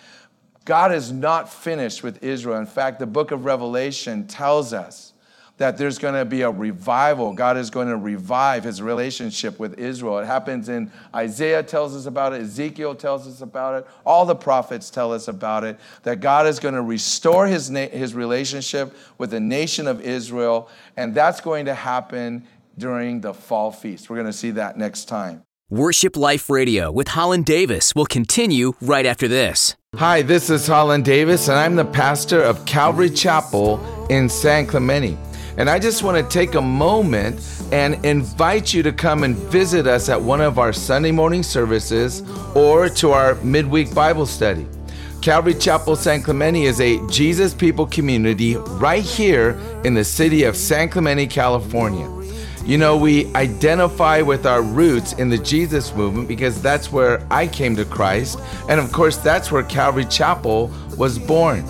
God 0.64 0.92
is 0.92 1.10
not 1.10 1.52
finished 1.52 2.04
with 2.04 2.22
Israel. 2.22 2.58
In 2.58 2.66
fact, 2.66 3.00
the 3.00 3.06
book 3.06 3.32
of 3.32 3.44
Revelation 3.44 4.24
tells 4.28 4.72
us 4.72 5.13
that 5.56 5.78
there's 5.78 5.98
going 5.98 6.14
to 6.14 6.24
be 6.24 6.42
a 6.42 6.50
revival. 6.50 7.32
God 7.32 7.56
is 7.56 7.70
going 7.70 7.88
to 7.88 7.96
revive 7.96 8.64
his 8.64 8.82
relationship 8.82 9.58
with 9.58 9.78
Israel. 9.78 10.18
It 10.18 10.26
happens 10.26 10.68
in 10.68 10.90
Isaiah 11.14 11.62
tells 11.62 11.94
us 11.94 12.06
about 12.06 12.32
it, 12.32 12.42
Ezekiel 12.42 12.94
tells 12.94 13.28
us 13.28 13.40
about 13.40 13.82
it, 13.82 13.86
all 14.04 14.26
the 14.26 14.34
prophets 14.34 14.90
tell 14.90 15.12
us 15.12 15.28
about 15.28 15.62
it, 15.62 15.78
that 16.02 16.20
God 16.20 16.46
is 16.46 16.58
going 16.58 16.74
to 16.74 16.82
restore 16.82 17.46
his, 17.46 17.70
na- 17.70 17.88
his 17.88 18.14
relationship 18.14 18.96
with 19.18 19.30
the 19.30 19.40
nation 19.40 19.86
of 19.86 20.00
Israel, 20.00 20.68
and 20.96 21.14
that's 21.14 21.40
going 21.40 21.66
to 21.66 21.74
happen 21.74 22.46
during 22.76 23.20
the 23.20 23.32
fall 23.32 23.70
feast. 23.70 24.10
We're 24.10 24.16
going 24.16 24.26
to 24.26 24.32
see 24.32 24.50
that 24.52 24.76
next 24.76 25.04
time. 25.04 25.42
Worship 25.70 26.16
Life 26.16 26.50
Radio 26.50 26.90
with 26.90 27.08
Holland 27.08 27.46
Davis 27.46 27.94
will 27.94 28.06
continue 28.06 28.74
right 28.82 29.06
after 29.06 29.26
this. 29.28 29.76
Hi, 29.96 30.22
this 30.22 30.50
is 30.50 30.66
Holland 30.66 31.04
Davis, 31.04 31.48
and 31.48 31.56
I'm 31.56 31.76
the 31.76 31.84
pastor 31.84 32.42
of 32.42 32.66
Calvary 32.66 33.08
Chapel 33.08 33.80
in 34.08 34.28
San 34.28 34.66
Clemente. 34.66 35.16
And 35.56 35.70
I 35.70 35.78
just 35.78 36.02
want 36.02 36.16
to 36.16 36.32
take 36.32 36.56
a 36.56 36.60
moment 36.60 37.40
and 37.70 38.04
invite 38.04 38.74
you 38.74 38.82
to 38.82 38.92
come 38.92 39.22
and 39.22 39.36
visit 39.36 39.86
us 39.86 40.08
at 40.08 40.20
one 40.20 40.40
of 40.40 40.58
our 40.58 40.72
Sunday 40.72 41.12
morning 41.12 41.44
services 41.44 42.22
or 42.56 42.88
to 42.88 43.12
our 43.12 43.36
midweek 43.36 43.94
Bible 43.94 44.26
study. 44.26 44.66
Calvary 45.22 45.54
Chapel 45.54 45.96
San 45.96 46.22
Clemente 46.22 46.64
is 46.64 46.80
a 46.80 47.04
Jesus 47.06 47.54
People 47.54 47.86
community 47.86 48.56
right 48.56 49.04
here 49.04 49.58
in 49.84 49.94
the 49.94 50.04
city 50.04 50.42
of 50.42 50.56
San 50.56 50.88
Clemente, 50.88 51.26
California. 51.28 52.10
You 52.66 52.78
know, 52.78 52.96
we 52.96 53.32
identify 53.34 54.22
with 54.22 54.46
our 54.46 54.60
roots 54.60 55.12
in 55.14 55.28
the 55.28 55.38
Jesus 55.38 55.94
movement 55.94 56.28
because 56.28 56.60
that's 56.60 56.90
where 56.90 57.24
I 57.30 57.46
came 57.46 57.76
to 57.76 57.84
Christ. 57.84 58.38
And 58.68 58.80
of 58.80 58.90
course, 58.90 59.18
that's 59.18 59.52
where 59.52 59.62
Calvary 59.62 60.06
Chapel 60.06 60.70
was 60.98 61.18
born. 61.18 61.64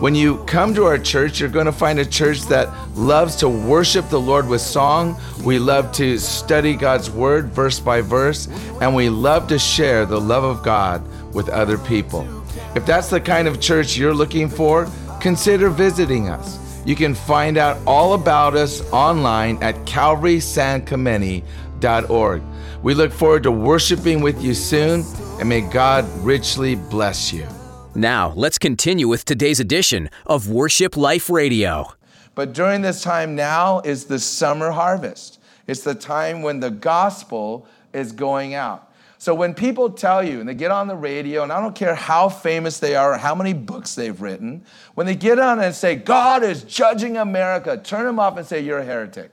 When 0.00 0.14
you 0.14 0.44
come 0.44 0.74
to 0.74 0.84
our 0.84 0.98
church, 0.98 1.40
you're 1.40 1.48
going 1.48 1.66
to 1.66 1.72
find 1.72 2.00
a 2.00 2.04
church 2.04 2.42
that 2.42 2.68
loves 2.96 3.36
to 3.36 3.48
worship 3.48 4.08
the 4.08 4.20
Lord 4.20 4.48
with 4.48 4.60
song. 4.60 5.16
We 5.44 5.58
love 5.58 5.92
to 5.92 6.18
study 6.18 6.74
God's 6.74 7.10
word 7.10 7.52
verse 7.52 7.78
by 7.78 8.00
verse, 8.00 8.48
and 8.80 8.92
we 8.94 9.08
love 9.08 9.46
to 9.48 9.58
share 9.58 10.04
the 10.04 10.20
love 10.20 10.42
of 10.42 10.64
God 10.64 11.02
with 11.32 11.48
other 11.48 11.78
people. 11.78 12.28
If 12.74 12.84
that's 12.84 13.08
the 13.08 13.20
kind 13.20 13.46
of 13.46 13.60
church 13.60 13.96
you're 13.96 14.12
looking 14.12 14.48
for, 14.48 14.90
consider 15.20 15.70
visiting 15.70 16.28
us. 16.28 16.58
You 16.84 16.96
can 16.96 17.14
find 17.14 17.56
out 17.56 17.78
all 17.86 18.14
about 18.14 18.56
us 18.56 18.82
online 18.92 19.62
at 19.62 19.76
calvarysanclemente.org. 19.86 22.42
We 22.82 22.94
look 22.94 23.12
forward 23.12 23.44
to 23.44 23.52
worshiping 23.52 24.22
with 24.22 24.42
you 24.42 24.54
soon, 24.54 25.04
and 25.38 25.48
may 25.48 25.60
God 25.62 26.04
richly 26.18 26.74
bless 26.74 27.32
you. 27.32 27.46
Now, 27.96 28.32
let's 28.34 28.58
continue 28.58 29.06
with 29.06 29.24
today's 29.24 29.60
edition 29.60 30.10
of 30.26 30.50
Worship 30.50 30.96
Life 30.96 31.30
Radio. 31.30 31.92
But 32.34 32.52
during 32.52 32.82
this 32.82 33.04
time 33.04 33.36
now 33.36 33.82
is 33.84 34.06
the 34.06 34.18
summer 34.18 34.72
harvest. 34.72 35.40
It's 35.68 35.82
the 35.82 35.94
time 35.94 36.42
when 36.42 36.58
the 36.58 36.72
gospel 36.72 37.68
is 37.92 38.10
going 38.10 38.54
out. 38.54 38.92
So 39.18 39.32
when 39.32 39.54
people 39.54 39.90
tell 39.90 40.24
you 40.24 40.40
and 40.40 40.48
they 40.48 40.54
get 40.54 40.72
on 40.72 40.88
the 40.88 40.96
radio, 40.96 41.44
and 41.44 41.52
I 41.52 41.60
don't 41.60 41.76
care 41.76 41.94
how 41.94 42.28
famous 42.28 42.80
they 42.80 42.96
are 42.96 43.14
or 43.14 43.16
how 43.16 43.32
many 43.32 43.52
books 43.52 43.94
they've 43.94 44.20
written, 44.20 44.64
when 44.94 45.06
they 45.06 45.14
get 45.14 45.38
on 45.38 45.60
and 45.60 45.72
say, 45.72 45.94
God 45.94 46.42
is 46.42 46.64
judging 46.64 47.16
America, 47.16 47.76
turn 47.76 48.06
them 48.06 48.18
off 48.18 48.36
and 48.36 48.44
say, 48.44 48.60
You're 48.60 48.80
a 48.80 48.84
heretic. 48.84 49.30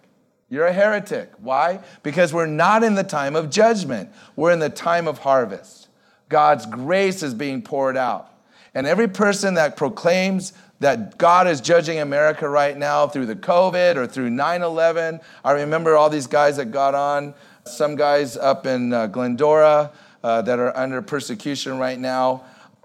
You're 0.50 0.68
a 0.68 0.74
heretic. 0.74 1.32
Why? 1.40 1.80
Because 2.04 2.32
we're 2.32 2.46
not 2.46 2.84
in 2.84 2.94
the 2.94 3.04
time 3.04 3.36
of 3.36 3.50
judgment, 3.50 4.12
we're 4.36 4.52
in 4.52 4.60
the 4.60 4.70
time 4.70 5.08
of 5.08 5.18
harvest. 5.18 5.88
God's 6.30 6.68
grace 6.68 7.24
is 7.24 7.34
being 7.34 7.64
poured 7.64 7.98
out. 7.98 8.31
And 8.74 8.88
every 8.88 9.08
person 9.08 9.56
that 9.56 9.76
proclaims 9.76 10.54
that 10.80 11.18
God 11.18 11.48
is 11.48 11.62
judging 11.62 12.00
America 12.00 12.48
right 12.50 12.78
now 12.78 13.08
through 13.08 13.28
the 13.28 13.36
COVID 13.36 13.98
or 13.98 14.08
through 14.08 14.30
9 14.30 14.62
11, 14.62 15.20
I 15.44 15.52
remember 15.52 15.96
all 15.96 16.10
these 16.10 16.28
guys 16.28 16.58
that 16.58 16.72
got 16.72 16.96
on, 16.96 17.34
some 17.66 17.96
guys 17.96 18.38
up 18.38 18.66
in 18.66 18.92
uh, 18.92 19.08
Glendora 19.08 19.92
uh, 20.24 20.42
that 20.42 20.60
are 20.60 20.76
under 20.76 21.02
persecution 21.02 21.78
right 21.78 22.00
now. 22.00 22.44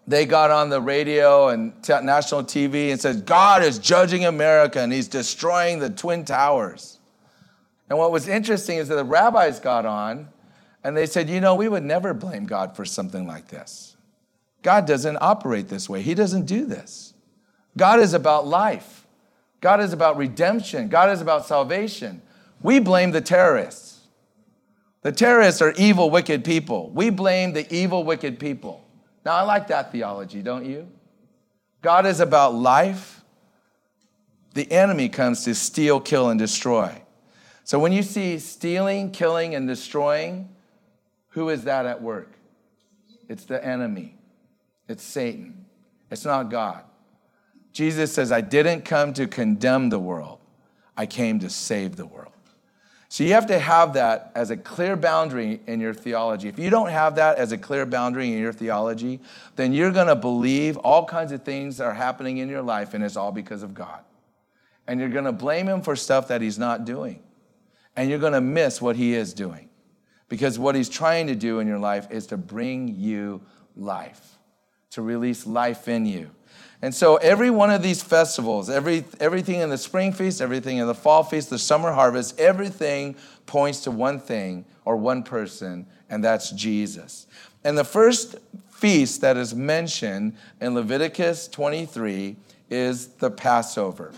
They 0.09 0.25
got 0.27 0.51
on 0.51 0.69
the 0.69 0.81
radio 0.81 1.49
and 1.49 1.73
t- 1.83 2.01
national 2.03 2.45
TV 2.45 2.91
and 2.91 3.01
said, 3.01 3.27
God 3.27 3.63
is 3.63 3.79
judging 3.79 4.25
America 4.25 4.81
and 4.81 4.93
he's 4.93 5.09
destroying 5.09 5.79
the 5.79 5.91
Twin 5.91 6.25
Towers. 6.25 6.99
And 7.89 7.99
what 7.99 8.13
was 8.13 8.29
interesting 8.29 8.79
is 8.79 8.89
that 8.89 8.97
the 8.97 9.05
rabbis 9.05 9.59
got 9.59 9.87
on 9.87 10.29
and 10.85 10.97
they 10.97 11.07
said, 11.07 11.29
You 11.29 11.41
know, 11.41 11.55
we 11.55 11.69
would 11.69 11.83
never 11.83 12.15
blame 12.15 12.47
God 12.47 12.77
for 12.77 12.85
something 12.85 13.27
like 13.27 13.49
this. 13.49 13.96
God 14.67 14.85
doesn't 14.85 15.19
operate 15.21 15.69
this 15.69 15.89
way. 15.89 16.03
He 16.03 16.13
doesn't 16.13 16.47
do 16.47 16.67
this. 16.67 17.15
God 17.77 18.01
is 18.01 18.15
about 18.15 18.49
life. 18.49 19.07
God 19.61 19.81
is 19.81 19.93
about 19.93 20.17
redemption. 20.17 20.89
God 20.89 21.09
is 21.11 21.21
about 21.21 21.47
salvation. 21.47 22.21
We 22.61 22.81
blame 22.81 23.13
the 23.13 23.21
terrorists. 23.21 24.01
The 25.03 25.13
terrorists 25.13 25.63
are 25.63 25.71
evil, 25.79 26.11
wicked 26.11 26.45
people. 26.45 26.91
We 26.91 27.11
blame 27.11 27.53
the 27.53 27.73
evil, 27.73 28.03
wicked 28.03 28.41
people. 28.41 28.83
Now, 29.25 29.37
I 29.37 29.43
like 29.43 29.69
that 29.69 29.93
theology, 29.93 30.43
don't 30.43 30.67
you? 30.67 30.89
God 31.81 32.05
is 32.05 32.19
about 32.19 32.53
life. 32.53 33.23
The 34.55 34.69
enemy 34.73 35.09
comes 35.09 35.45
to 35.45 35.55
steal, 35.55 36.01
kill, 36.01 36.29
and 36.29 36.41
destroy. 36.41 37.03
So 37.63 37.79
when 37.79 37.93
you 37.93 38.03
see 38.03 38.41
stealing, 38.41 39.13
killing, 39.13 39.55
and 39.55 39.69
destroying, 39.69 40.49
who 41.29 41.51
is 41.51 41.63
that 41.63 41.87
at 41.87 42.03
work? 42.03 42.33
It's 43.29 43.45
the 43.45 43.65
enemy. 43.65 44.16
It's 44.89 45.03
Satan. 45.03 45.67
It's 46.11 46.25
not 46.25 46.51
God. 46.51 46.85
Jesus 47.73 48.13
says, 48.13 48.33
I 48.33 48.41
didn't 48.41 48.85
come 48.85 49.13
to 49.15 49.27
condemn 49.27 49.91
the 49.91 49.99
world, 49.99 50.39
I 50.97 51.07
came 51.07 51.39
to 51.41 51.51
save 51.51 51.97
the 51.97 52.07
world. 52.07 52.33
So 53.09 53.25
you 53.25 53.35
have 53.35 53.47
to 53.47 53.59
have 53.59 53.93
that 53.95 54.33
as 54.35 54.51
a 54.51 54.57
clear 54.57 54.97
boundary 54.97 55.61
in 55.67 55.81
your 55.81 55.95
theology. 55.95 56.49
If 56.49 56.59
you 56.59 56.71
don't 56.71 56.91
have 56.91 57.15
that 57.17 57.39
as 57.39 57.53
a 57.53 57.59
clear 57.59 57.87
boundary 57.87 58.33
in 58.33 58.39
your 58.39 58.53
theology, 58.53 59.21
then 59.55 59.73
you're 59.73 59.93
going 59.93 60.09
to 60.09 60.17
believe 60.17 60.77
all 60.79 61.05
kinds 61.05 61.31
of 61.33 61.43
things 61.45 61.77
that 61.77 61.85
are 61.85 61.95
happening 61.95 62.39
in 62.39 62.49
your 62.49 62.63
life 62.63 62.95
and 62.95 63.05
it's 63.05 63.17
all 63.17 63.31
because 63.33 63.63
of 63.63 63.75
God. 63.75 64.01
And 64.87 64.99
you're 64.99 65.09
going 65.09 65.25
to 65.25 65.33
blame 65.33 65.69
him 65.69 65.83
for 65.83 65.97
stuff 65.97 66.29
that 66.29 66.41
he's 66.43 66.59
not 66.59 66.85
doing. 66.85 67.23
and 67.97 68.11
you're 68.11 68.19
going 68.19 68.35
to 68.35 68.41
miss 68.41 68.81
what 68.81 68.97
he 68.97 69.15
is 69.15 69.33
doing. 69.33 69.69
Because 70.29 70.59
what 70.59 70.75
he's 70.75 70.89
trying 70.89 71.29
to 71.29 71.35
do 71.35 71.61
in 71.61 71.67
your 71.67 71.79
life 71.79 72.09
is 72.11 72.27
to 72.29 72.37
bring 72.37 72.89
you 72.89 73.41
life, 73.77 74.36
to 74.91 75.03
release 75.03 75.47
life 75.47 75.89
in 75.89 76.07
you. 76.07 76.31
And 76.83 76.95
so 76.95 77.17
every 77.17 77.51
one 77.51 77.71
of 77.71 77.83
these 77.83 78.03
festivals, 78.03 78.69
every, 78.69 79.05
everything 79.19 79.61
in 79.61 79.71
the 79.71 79.79
spring 79.79 80.13
feast, 80.13 80.41
everything 80.41 80.79
in 80.79 80.87
the 80.87 80.95
fall 80.95 81.23
feast, 81.23 81.51
the 81.51 81.59
summer 81.59 81.93
harvest, 81.93 82.39
everything 82.39 83.17
points 83.47 83.81
to 83.81 83.91
one 83.91 84.21
thing 84.21 84.65
or 84.85 84.97
one 84.97 85.23
person, 85.23 85.87
and 86.11 86.23
that's 86.23 86.51
Jesus. 86.51 87.27
And 87.65 87.77
the 87.77 87.85
first 87.85 88.37
feast 88.71 89.23
that 89.23 89.37
is 89.37 89.55
mentioned 89.55 90.37
in 90.61 90.75
Leviticus 90.75 91.49
23 91.49 92.37
is 92.69 93.09
the 93.09 93.31
Passover. 93.31 94.13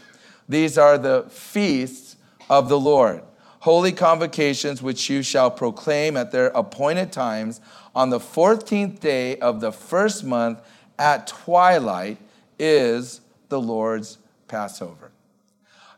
These 0.49 0.79
are 0.79 0.99
the 0.99 1.27
feasts 1.31 2.17
of 2.51 2.69
the 2.69 2.79
Lord, 2.79 3.23
holy 3.61 3.93
convocations 3.93 4.83
which 4.83 5.09
you 5.09 5.23
shall 5.23 5.51
proclaim 5.51 6.17
at 6.17 6.33
their 6.33 6.49
appointed 6.49 7.13
times 7.13 7.61
on 7.99 8.11
the 8.11 8.21
14th 8.21 9.01
day 9.01 9.37
of 9.41 9.61
the 9.61 9.73
first 9.73 10.23
month 10.23 10.61
at 11.01 11.27
twilight 11.27 12.17
is 12.57 13.21
the 13.49 13.61
Lord's 13.61 14.19
Passover. 14.47 15.11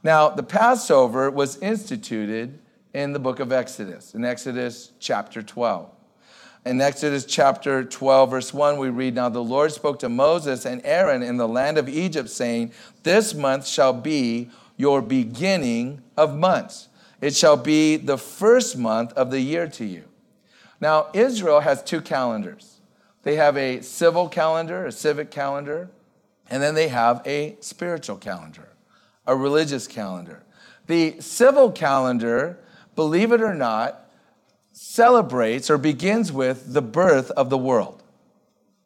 Now, 0.02 0.30
the 0.30 0.42
Passover 0.42 1.30
was 1.30 1.58
instituted 1.58 2.58
in 2.94 3.12
the 3.12 3.18
book 3.18 3.38
of 3.38 3.52
Exodus, 3.52 4.14
in 4.14 4.24
Exodus 4.24 4.92
chapter 4.98 5.42
12. 5.42 5.90
In 6.64 6.80
Exodus 6.80 7.26
chapter 7.26 7.84
12, 7.84 8.30
verse 8.30 8.54
1, 8.54 8.78
we 8.78 8.88
read 8.88 9.14
Now 9.14 9.28
the 9.28 9.44
Lord 9.44 9.70
spoke 9.70 9.98
to 9.98 10.08
Moses 10.08 10.64
and 10.64 10.80
Aaron 10.86 11.22
in 11.22 11.36
the 11.36 11.48
land 11.48 11.76
of 11.76 11.86
Egypt, 11.86 12.30
saying, 12.30 12.72
This 13.02 13.34
month 13.34 13.66
shall 13.66 13.92
be 13.92 14.48
your 14.78 15.02
beginning 15.02 16.00
of 16.16 16.34
months. 16.34 16.88
It 17.20 17.36
shall 17.36 17.58
be 17.58 17.98
the 17.98 18.16
first 18.16 18.78
month 18.78 19.12
of 19.12 19.30
the 19.30 19.40
year 19.40 19.68
to 19.68 19.84
you. 19.84 20.04
Now, 20.80 21.08
Israel 21.12 21.60
has 21.60 21.82
two 21.82 22.00
calendars. 22.00 22.80
They 23.22 23.36
have 23.36 23.56
a 23.56 23.82
civil 23.82 24.28
calendar, 24.28 24.86
a 24.86 24.92
civic 24.92 25.30
calendar, 25.30 25.90
and 26.48 26.62
then 26.62 26.74
they 26.74 26.88
have 26.88 27.22
a 27.26 27.56
spiritual 27.60 28.16
calendar, 28.16 28.70
a 29.26 29.36
religious 29.36 29.86
calendar. 29.86 30.42
The 30.86 31.20
civil 31.20 31.70
calendar, 31.70 32.58
believe 32.96 33.30
it 33.30 33.42
or 33.42 33.54
not, 33.54 34.10
celebrates 34.72 35.68
or 35.68 35.76
begins 35.76 36.32
with 36.32 36.72
the 36.72 36.82
birth 36.82 37.30
of 37.32 37.50
the 37.50 37.58
world. 37.58 38.02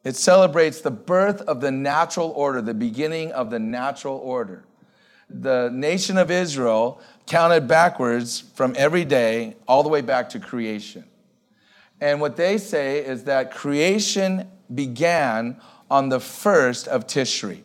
It 0.02 0.16
celebrates 0.16 0.80
the 0.80 0.90
birth 0.90 1.40
of 1.42 1.60
the 1.60 1.70
natural 1.70 2.30
order, 2.30 2.60
the 2.60 2.74
beginning 2.74 3.32
of 3.32 3.50
the 3.50 3.58
natural 3.58 4.18
order. 4.18 4.64
The 5.30 5.70
nation 5.72 6.18
of 6.18 6.30
Israel 6.30 7.00
counted 7.26 7.66
backwards 7.66 8.40
from 8.40 8.74
every 8.76 9.04
day 9.06 9.56
all 9.66 9.82
the 9.82 9.88
way 9.88 10.02
back 10.02 10.28
to 10.30 10.40
creation. 10.40 11.04
And 12.04 12.20
what 12.20 12.36
they 12.36 12.58
say 12.58 12.98
is 12.98 13.24
that 13.24 13.50
creation 13.50 14.46
began 14.74 15.58
on 15.90 16.10
the 16.10 16.20
first 16.20 16.86
of 16.86 17.06
Tishri, 17.06 17.62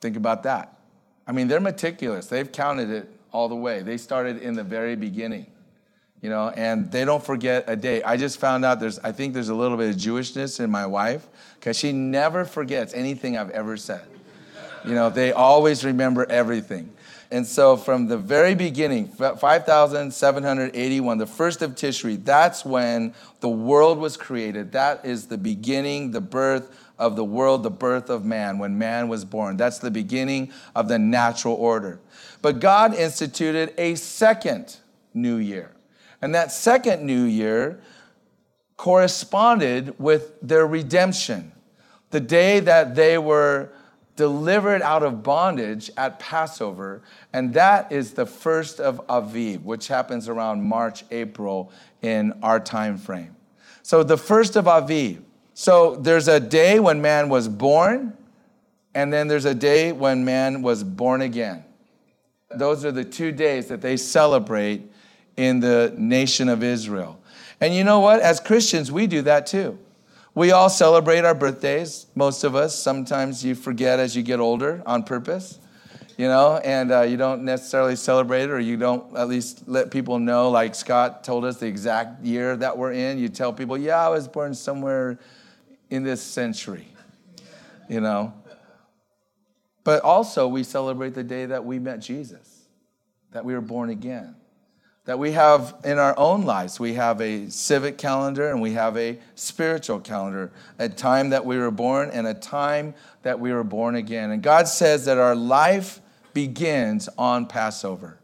Think 0.01 0.17
about 0.17 0.43
that. 0.43 0.76
I 1.27 1.33
mean, 1.33 1.47
they're 1.47 1.59
meticulous. 1.59 2.27
They've 2.27 2.51
counted 2.51 2.89
it 2.89 3.09
all 3.31 3.49
the 3.49 3.55
way. 3.55 3.81
They 3.81 3.97
started 3.97 4.41
in 4.41 4.55
the 4.55 4.63
very 4.63 4.95
beginning, 4.95 5.47
you 6.21 6.29
know, 6.29 6.49
and 6.49 6.89
they 6.91 7.03
don't 7.03 7.23
forget 7.23 7.65
a 7.67 7.75
day. 7.75 8.01
I 8.01 8.15
just 8.15 8.39
found 8.39 8.63
out 8.63 8.79
there's, 8.79 8.99
I 8.99 9.11
think 9.11 9.33
there's 9.33 9.49
a 9.49 9.55
little 9.55 9.77
bit 9.77 9.89
of 9.89 9.97
Jewishness 9.97 10.61
in 10.61 10.71
my 10.71 10.85
wife 10.85 11.27
because 11.59 11.77
she 11.77 11.91
never 11.91 12.45
forgets 12.45 12.93
anything 12.93 13.37
I've 13.37 13.49
ever 13.49 13.75
said. 13.75 14.05
You 14.85 14.95
know, 14.95 15.09
they 15.09 15.33
always 15.33 15.83
remember 15.83 16.25
everything. 16.29 16.93
And 17.29 17.45
so 17.45 17.75
from 17.75 18.07
the 18.07 18.17
very 18.17 18.55
beginning, 18.55 19.09
5,781, 19.09 21.17
the 21.17 21.27
first 21.27 21.61
of 21.61 21.75
Tishri, 21.75 22.23
that's 22.23 22.63
when 22.63 23.13
the 23.41 23.49
world 23.49 23.97
was 23.97 24.15
created. 24.15 24.71
That 24.71 25.03
is 25.03 25.27
the 25.27 25.37
beginning, 25.37 26.11
the 26.11 26.21
birth 26.21 26.86
of 26.99 27.15
the 27.15 27.23
world, 27.23 27.63
the 27.63 27.69
birth 27.69 28.09
of 28.09 28.25
man, 28.25 28.57
when 28.57 28.77
man 28.77 29.07
was 29.07 29.25
born. 29.25 29.57
That's 29.57 29.79
the 29.79 29.91
beginning 29.91 30.51
of 30.75 30.87
the 30.87 30.99
natural 30.99 31.55
order. 31.55 31.99
But 32.41 32.59
God 32.59 32.93
instituted 32.93 33.73
a 33.77 33.95
second 33.95 34.77
new 35.13 35.37
year. 35.37 35.71
And 36.21 36.33
that 36.33 36.51
second 36.51 37.05
new 37.05 37.23
year 37.23 37.79
corresponded 38.77 39.99
with 39.99 40.39
their 40.41 40.65
redemption. 40.65 41.51
The 42.11 42.19
day 42.19 42.59
that 42.61 42.95
they 42.95 43.17
were 43.17 43.69
delivered 44.15 44.81
out 44.81 45.03
of 45.03 45.21
bondage 45.21 45.91
at 45.95 46.19
Passover, 46.19 47.01
and 47.33 47.53
that 47.53 47.91
is 47.91 48.13
the 48.13 48.25
first 48.25 48.79
of 48.79 49.05
Aviv, 49.07 49.63
which 49.63 49.87
happens 49.87 50.27
around 50.27 50.63
March, 50.63 51.03
April 51.11 51.71
in 52.01 52.33
our 52.41 52.59
time 52.59 52.97
frame. 52.97 53.35
So 53.83 54.03
the 54.03 54.17
first 54.17 54.55
of 54.55 54.65
Aviv. 54.65 55.21
So 55.59 55.95
there's 55.95 56.27
a 56.27 56.39
day 56.39 56.79
when 56.79 57.01
man 57.01 57.29
was 57.29 57.47
born, 57.47 58.15
and 58.93 59.11
then 59.11 59.27
there's 59.27 59.45
a 59.45 59.55
day 59.55 59.91
when 59.91 60.23
man 60.23 60.61
was 60.61 60.83
born 60.83 61.23
again. 61.23 61.65
Those 62.51 62.85
are 62.85 62.91
the 62.91 63.03
two 63.03 63.31
days 63.31 63.65
that 63.69 63.81
they 63.81 63.97
celebrate 63.97 64.83
in 65.35 65.59
the 65.59 65.95
nation 65.97 66.47
of 66.47 66.61
Israel. 66.61 67.19
And 67.59 67.73
you 67.73 67.83
know 67.83 68.01
what? 68.01 68.19
As 68.19 68.39
Christians, 68.39 68.91
we 68.91 69.07
do 69.07 69.23
that 69.23 69.47
too. 69.47 69.79
We 70.35 70.51
all 70.51 70.69
celebrate 70.69 71.25
our 71.25 71.33
birthdays, 71.33 72.05
most 72.13 72.43
of 72.43 72.55
us. 72.55 72.77
Sometimes 72.77 73.43
you 73.43 73.55
forget 73.55 73.99
as 73.99 74.15
you 74.15 74.21
get 74.21 74.39
older 74.39 74.83
on 74.85 75.01
purpose, 75.01 75.57
you 76.19 76.27
know, 76.27 76.57
and 76.57 76.91
uh, 76.91 77.01
you 77.01 77.17
don't 77.17 77.41
necessarily 77.41 77.95
celebrate 77.95 78.43
it 78.43 78.51
or 78.51 78.59
you 78.59 78.77
don't 78.77 79.17
at 79.17 79.27
least 79.27 79.67
let 79.67 79.89
people 79.89 80.19
know, 80.19 80.51
like 80.51 80.75
Scott 80.75 81.23
told 81.23 81.45
us 81.45 81.57
the 81.57 81.65
exact 81.65 82.23
year 82.23 82.55
that 82.57 82.77
we're 82.77 82.91
in. 82.91 83.17
You 83.17 83.27
tell 83.27 83.51
people, 83.51 83.75
yeah, 83.75 84.05
I 84.05 84.09
was 84.09 84.27
born 84.27 84.53
somewhere 84.53 85.17
in 85.89 86.03
this 86.03 86.21
century, 86.21 86.87
you 87.89 88.01
know. 88.01 88.33
But 89.83 90.03
also, 90.03 90.47
we 90.47 90.63
celebrate 90.63 91.13
the 91.13 91.23
day 91.23 91.45
that 91.45 91.63
we 91.63 91.79
met 91.79 91.99
Jesus, 91.99 92.65
that 93.31 93.45
we 93.45 93.53
were 93.53 93.61
born 93.61 93.89
again. 93.89 94.35
That 95.05 95.17
we 95.17 95.31
have 95.31 95.77
in 95.85 95.99
our 95.99 96.13
own 96.19 96.41
lives, 96.41 96.81
we 96.81 96.95
have 96.95 97.21
a 97.21 97.49
civic 97.49 97.97
calendar 97.97 98.49
and 98.49 98.61
we 98.61 98.73
have 98.73 98.97
a 98.97 99.17
spiritual 99.35 100.01
calendar, 100.01 100.51
a 100.77 100.89
time 100.89 101.29
that 101.29 101.45
we 101.45 101.57
were 101.57 101.71
born 101.71 102.09
and 102.09 102.27
a 102.27 102.33
time 102.33 102.93
that 103.23 103.39
we 103.39 103.53
were 103.53 103.63
born 103.63 103.95
again. 103.95 104.31
And 104.31 104.43
God 104.43 104.67
says 104.67 105.05
that 105.05 105.17
our 105.17 105.33
life 105.33 106.01
begins 106.33 107.07
on 107.17 107.45
Passover, 107.45 108.19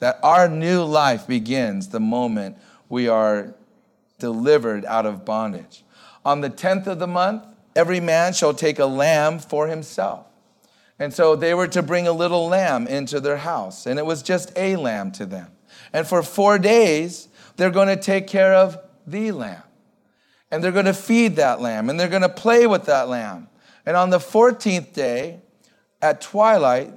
that 0.00 0.18
our 0.24 0.48
new 0.48 0.82
life 0.82 1.28
begins 1.28 1.90
the 1.90 2.00
moment 2.00 2.58
we 2.88 3.06
are 3.06 3.54
delivered 4.18 4.84
out 4.86 5.06
of 5.06 5.24
bondage. 5.24 5.84
On 6.24 6.40
the 6.40 6.50
10th 6.50 6.86
of 6.86 6.98
the 6.98 7.06
month, 7.06 7.44
every 7.76 8.00
man 8.00 8.32
shall 8.32 8.54
take 8.54 8.78
a 8.78 8.86
lamb 8.86 9.38
for 9.38 9.68
himself. 9.68 10.26
And 10.98 11.12
so 11.12 11.34
they 11.36 11.54
were 11.54 11.68
to 11.68 11.82
bring 11.82 12.06
a 12.06 12.12
little 12.12 12.46
lamb 12.46 12.86
into 12.86 13.20
their 13.20 13.38
house, 13.38 13.86
and 13.86 13.98
it 13.98 14.06
was 14.06 14.22
just 14.22 14.52
a 14.56 14.76
lamb 14.76 15.10
to 15.12 15.26
them. 15.26 15.50
And 15.92 16.06
for 16.06 16.22
four 16.22 16.58
days, 16.58 17.28
they're 17.56 17.70
going 17.70 17.88
to 17.88 17.96
take 17.96 18.26
care 18.26 18.54
of 18.54 18.78
the 19.06 19.32
lamb. 19.32 19.62
And 20.50 20.62
they're 20.62 20.72
going 20.72 20.84
to 20.84 20.94
feed 20.94 21.36
that 21.36 21.60
lamb, 21.60 21.90
and 21.90 21.98
they're 21.98 22.08
going 22.08 22.22
to 22.22 22.28
play 22.28 22.66
with 22.66 22.84
that 22.86 23.08
lamb. 23.08 23.48
And 23.84 23.96
on 23.96 24.10
the 24.10 24.18
14th 24.18 24.92
day, 24.92 25.40
at 26.00 26.20
twilight, 26.20 26.92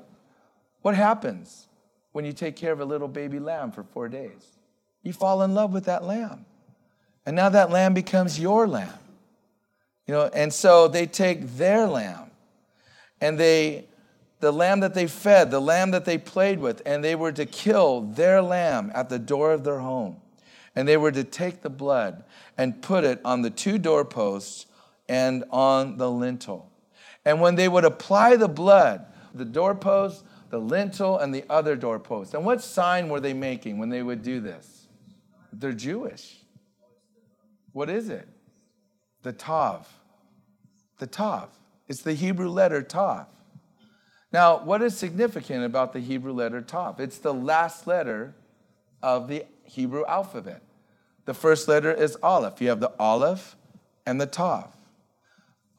what 0.81 0.95
happens 0.95 1.67
when 2.11 2.23
you 2.23 2.33
take 2.33 2.55
care 2.55 2.71
of 2.71 2.79
a 2.79 2.85
little 2.85 3.07
baby 3.07 3.39
lamb 3.39 3.71
for 3.71 3.83
four 3.83 4.09
days? 4.09 4.57
You 5.01 5.13
fall 5.13 5.41
in 5.41 5.53
love 5.53 5.73
with 5.73 5.85
that 5.85 6.03
lamb. 6.03 6.45
And 7.25 7.35
now 7.35 7.49
that 7.49 7.71
lamb 7.71 7.93
becomes 7.93 8.39
your 8.39 8.67
lamb. 8.67 8.93
You 10.07 10.13
know, 10.13 10.29
and 10.33 10.53
so 10.53 10.87
they 10.87 11.05
take 11.05 11.57
their 11.57 11.85
lamb 11.85 12.31
and 13.19 13.37
they 13.37 13.85
the 14.39 14.51
lamb 14.51 14.81
that 14.81 14.93
they 14.93 15.07
fed, 15.07 15.49
the 15.49 15.59
lamb 15.59 15.91
that 15.91 16.05
they 16.05 16.17
played 16.17 16.59
with, 16.59 16.81
and 16.85 17.03
they 17.03 17.15
were 17.15 17.31
to 17.31 17.45
kill 17.45 18.01
their 18.01 18.41
lamb 18.41 18.91
at 18.93 19.09
the 19.09 19.17
door 19.17 19.51
of 19.51 19.63
their 19.63 19.79
home. 19.79 20.17
And 20.75 20.87
they 20.87 20.97
were 20.97 21.11
to 21.11 21.23
take 21.23 21.61
the 21.61 21.71
blood 21.71 22.23
and 22.55 22.81
put 22.81 23.03
it 23.03 23.19
on 23.25 23.41
the 23.41 23.49
two 23.49 23.79
doorposts 23.79 24.67
and 25.09 25.43
on 25.49 25.97
the 25.97 26.11
lintel. 26.11 26.69
And 27.25 27.41
when 27.41 27.55
they 27.55 27.67
would 27.67 27.83
apply 27.83 28.35
the 28.35 28.47
blood, 28.47 29.07
the 29.33 29.45
doorpost, 29.45 30.23
the 30.49 30.59
lintel, 30.59 31.17
and 31.17 31.33
the 31.33 31.43
other 31.49 31.75
doorpost. 31.75 32.35
And 32.35 32.45
what 32.45 32.61
sign 32.61 33.09
were 33.09 33.19
they 33.19 33.33
making 33.33 33.79
when 33.79 33.89
they 33.89 34.03
would 34.03 34.21
do 34.21 34.39
this? 34.39 34.87
They're 35.51 35.73
Jewish. 35.73 36.37
What 37.71 37.89
is 37.89 38.09
it? 38.09 38.27
The 39.23 39.33
Tav. 39.33 39.87
The 40.97 41.07
Tav. 41.07 41.49
It's 41.87 42.01
the 42.01 42.13
Hebrew 42.13 42.49
letter 42.49 42.81
Tav. 42.81 43.27
Now, 44.31 44.63
what 44.63 44.81
is 44.81 44.97
significant 44.97 45.63
about 45.63 45.93
the 45.93 45.99
Hebrew 45.99 46.33
letter 46.33 46.61
Tav? 46.61 46.99
It's 46.99 47.17
the 47.17 47.33
last 47.33 47.87
letter 47.87 48.35
of 49.01 49.27
the 49.27 49.45
Hebrew 49.63 50.05
alphabet. 50.05 50.61
The 51.25 51.33
first 51.33 51.67
letter 51.67 51.91
is 51.91 52.17
Aleph. 52.23 52.61
You 52.61 52.69
have 52.69 52.79
the 52.79 52.91
Aleph 52.99 53.55
and 54.05 54.19
the 54.19 54.25
Tav. 54.25 54.73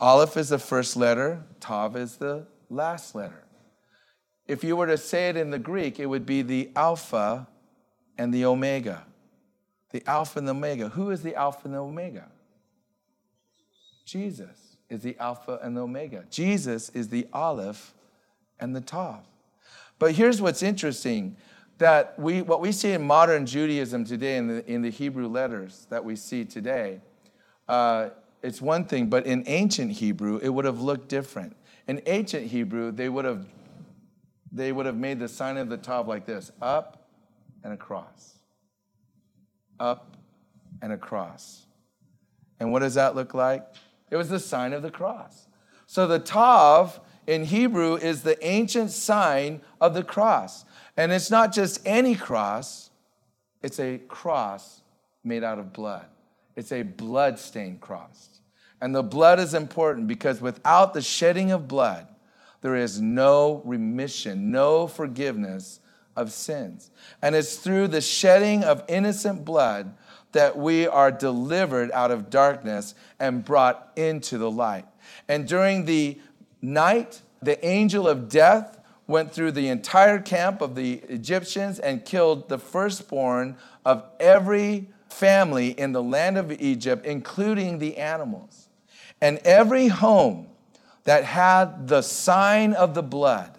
Aleph 0.00 0.36
is 0.36 0.50
the 0.50 0.58
first 0.58 0.96
letter, 0.96 1.42
Tav 1.60 1.96
is 1.96 2.16
the 2.16 2.46
last 2.70 3.14
letter. 3.14 3.44
If 4.46 4.62
you 4.62 4.76
were 4.76 4.86
to 4.86 4.96
say 4.96 5.28
it 5.28 5.36
in 5.36 5.50
the 5.50 5.58
Greek, 5.58 5.98
it 5.98 6.06
would 6.06 6.24
be 6.24 6.42
the 6.42 6.70
Alpha 6.76 7.48
and 8.16 8.32
the 8.32 8.44
Omega. 8.44 9.04
The 9.90 10.02
Alpha 10.06 10.38
and 10.38 10.46
the 10.46 10.52
Omega. 10.52 10.90
Who 10.90 11.10
is 11.10 11.22
the 11.22 11.34
Alpha 11.34 11.62
and 11.64 11.74
the 11.74 11.78
Omega? 11.78 12.28
Jesus 14.06 14.67
is 14.90 15.02
the 15.02 15.16
Alpha 15.18 15.58
and 15.62 15.76
the 15.76 15.82
Omega. 15.82 16.24
Jesus 16.30 16.88
is 16.90 17.08
the 17.08 17.26
Aleph 17.32 17.94
and 18.58 18.74
the 18.74 18.80
Tav. 18.80 19.20
But 19.98 20.12
here's 20.12 20.40
what's 20.40 20.62
interesting 20.62 21.36
that 21.78 22.18
we, 22.18 22.42
what 22.42 22.60
we 22.60 22.72
see 22.72 22.92
in 22.92 23.02
modern 23.02 23.46
Judaism 23.46 24.04
today, 24.04 24.36
in 24.36 24.48
the, 24.48 24.70
in 24.70 24.82
the 24.82 24.90
Hebrew 24.90 25.28
letters 25.28 25.86
that 25.90 26.04
we 26.04 26.16
see 26.16 26.44
today, 26.44 27.00
uh, 27.68 28.10
it's 28.42 28.60
one 28.60 28.84
thing, 28.84 29.08
but 29.08 29.26
in 29.26 29.44
ancient 29.46 29.92
Hebrew, 29.92 30.38
it 30.42 30.48
would 30.48 30.64
have 30.64 30.80
looked 30.80 31.08
different. 31.08 31.56
In 31.86 32.02
ancient 32.06 32.46
Hebrew, 32.46 32.92
they 32.92 33.08
would 33.08 33.24
have, 33.24 33.46
they 34.52 34.72
would 34.72 34.86
have 34.86 34.96
made 34.96 35.18
the 35.18 35.28
sign 35.28 35.56
of 35.56 35.68
the 35.68 35.76
Tav 35.76 36.08
like 36.08 36.24
this 36.24 36.50
up 36.62 37.08
and 37.64 37.72
across. 37.72 38.38
Up 39.80 40.16
and 40.82 40.92
across. 40.92 41.66
And 42.60 42.72
what 42.72 42.80
does 42.80 42.94
that 42.94 43.14
look 43.14 43.34
like? 43.34 43.64
It 44.10 44.16
was 44.16 44.28
the 44.28 44.40
sign 44.40 44.72
of 44.72 44.82
the 44.82 44.90
cross. 44.90 45.46
So 45.86 46.06
the 46.06 46.18
Tav 46.18 47.00
in 47.26 47.44
Hebrew 47.44 47.96
is 47.96 48.22
the 48.22 48.44
ancient 48.46 48.90
sign 48.90 49.60
of 49.80 49.94
the 49.94 50.02
cross. 50.02 50.64
And 50.96 51.12
it's 51.12 51.30
not 51.30 51.52
just 51.52 51.80
any 51.86 52.14
cross, 52.14 52.90
it's 53.62 53.78
a 53.78 53.98
cross 53.98 54.82
made 55.24 55.44
out 55.44 55.58
of 55.58 55.72
blood. 55.72 56.06
It's 56.56 56.72
a 56.72 56.82
blood 56.82 57.38
stained 57.38 57.80
cross. 57.80 58.40
And 58.80 58.94
the 58.94 59.02
blood 59.02 59.38
is 59.38 59.54
important 59.54 60.06
because 60.06 60.40
without 60.40 60.94
the 60.94 61.02
shedding 61.02 61.52
of 61.52 61.68
blood, 61.68 62.06
there 62.60 62.76
is 62.76 63.00
no 63.00 63.62
remission, 63.64 64.50
no 64.50 64.86
forgiveness 64.86 65.80
of 66.18 66.32
sins. 66.32 66.90
And 67.22 67.34
it's 67.34 67.56
through 67.56 67.88
the 67.88 68.00
shedding 68.00 68.64
of 68.64 68.84
innocent 68.88 69.44
blood 69.44 69.94
that 70.32 70.58
we 70.58 70.86
are 70.86 71.10
delivered 71.10 71.90
out 71.92 72.10
of 72.10 72.28
darkness 72.28 72.94
and 73.18 73.44
brought 73.44 73.90
into 73.96 74.36
the 74.36 74.50
light. 74.50 74.84
And 75.28 75.46
during 75.46 75.84
the 75.84 76.18
night, 76.60 77.22
the 77.40 77.64
angel 77.64 78.06
of 78.06 78.28
death 78.28 78.78
went 79.06 79.32
through 79.32 79.52
the 79.52 79.68
entire 79.68 80.18
camp 80.18 80.60
of 80.60 80.74
the 80.74 80.94
Egyptians 81.08 81.78
and 81.78 82.04
killed 82.04 82.48
the 82.48 82.58
firstborn 82.58 83.56
of 83.84 84.04
every 84.20 84.88
family 85.08 85.70
in 85.70 85.92
the 85.92 86.02
land 86.02 86.36
of 86.36 86.52
Egypt, 86.60 87.06
including 87.06 87.78
the 87.78 87.96
animals. 87.96 88.68
And 89.20 89.38
every 89.38 89.88
home 89.88 90.48
that 91.04 91.24
had 91.24 91.88
the 91.88 92.02
sign 92.02 92.74
of 92.74 92.94
the 92.94 93.02
blood, 93.02 93.57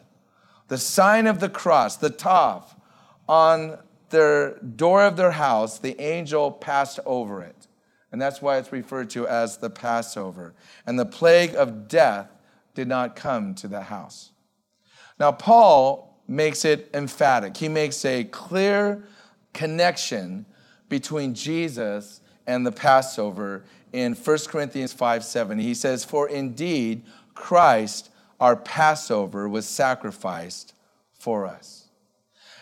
the 0.69 0.77
sign 0.77 1.27
of 1.27 1.39
the 1.39 1.49
cross, 1.49 1.97
the 1.97 2.09
Tav, 2.09 2.75
on 3.27 3.77
their 4.09 4.57
door 4.59 5.03
of 5.03 5.17
their 5.17 5.31
house, 5.31 5.79
the 5.79 5.99
angel 6.01 6.51
passed 6.51 6.99
over 7.05 7.41
it. 7.41 7.67
And 8.11 8.21
that's 8.21 8.41
why 8.41 8.57
it's 8.57 8.71
referred 8.71 9.09
to 9.11 9.27
as 9.27 9.57
the 9.57 9.69
Passover. 9.69 10.55
And 10.85 10.97
the 10.97 11.05
plague 11.05 11.55
of 11.55 11.87
death 11.87 12.29
did 12.73 12.87
not 12.87 13.15
come 13.15 13.53
to 13.55 13.67
the 13.67 13.81
house. 13.81 14.31
Now, 15.19 15.31
Paul 15.31 16.21
makes 16.27 16.65
it 16.65 16.89
emphatic. 16.93 17.57
He 17.57 17.67
makes 17.67 18.03
a 18.05 18.23
clear 18.23 19.03
connection 19.53 20.45
between 20.87 21.33
Jesus 21.33 22.21
and 22.47 22.65
the 22.65 22.71
Passover 22.71 23.63
in 23.93 24.13
1 24.13 24.37
Corinthians 24.47 24.93
5 24.93 25.23
7. 25.23 25.59
He 25.59 25.73
says, 25.73 26.03
For 26.03 26.27
indeed, 26.29 27.03
Christ, 27.33 28.08
our 28.39 28.55
Passover, 28.55 29.47
was 29.47 29.67
sacrificed 29.67 30.73
for 31.13 31.45
us. 31.45 31.87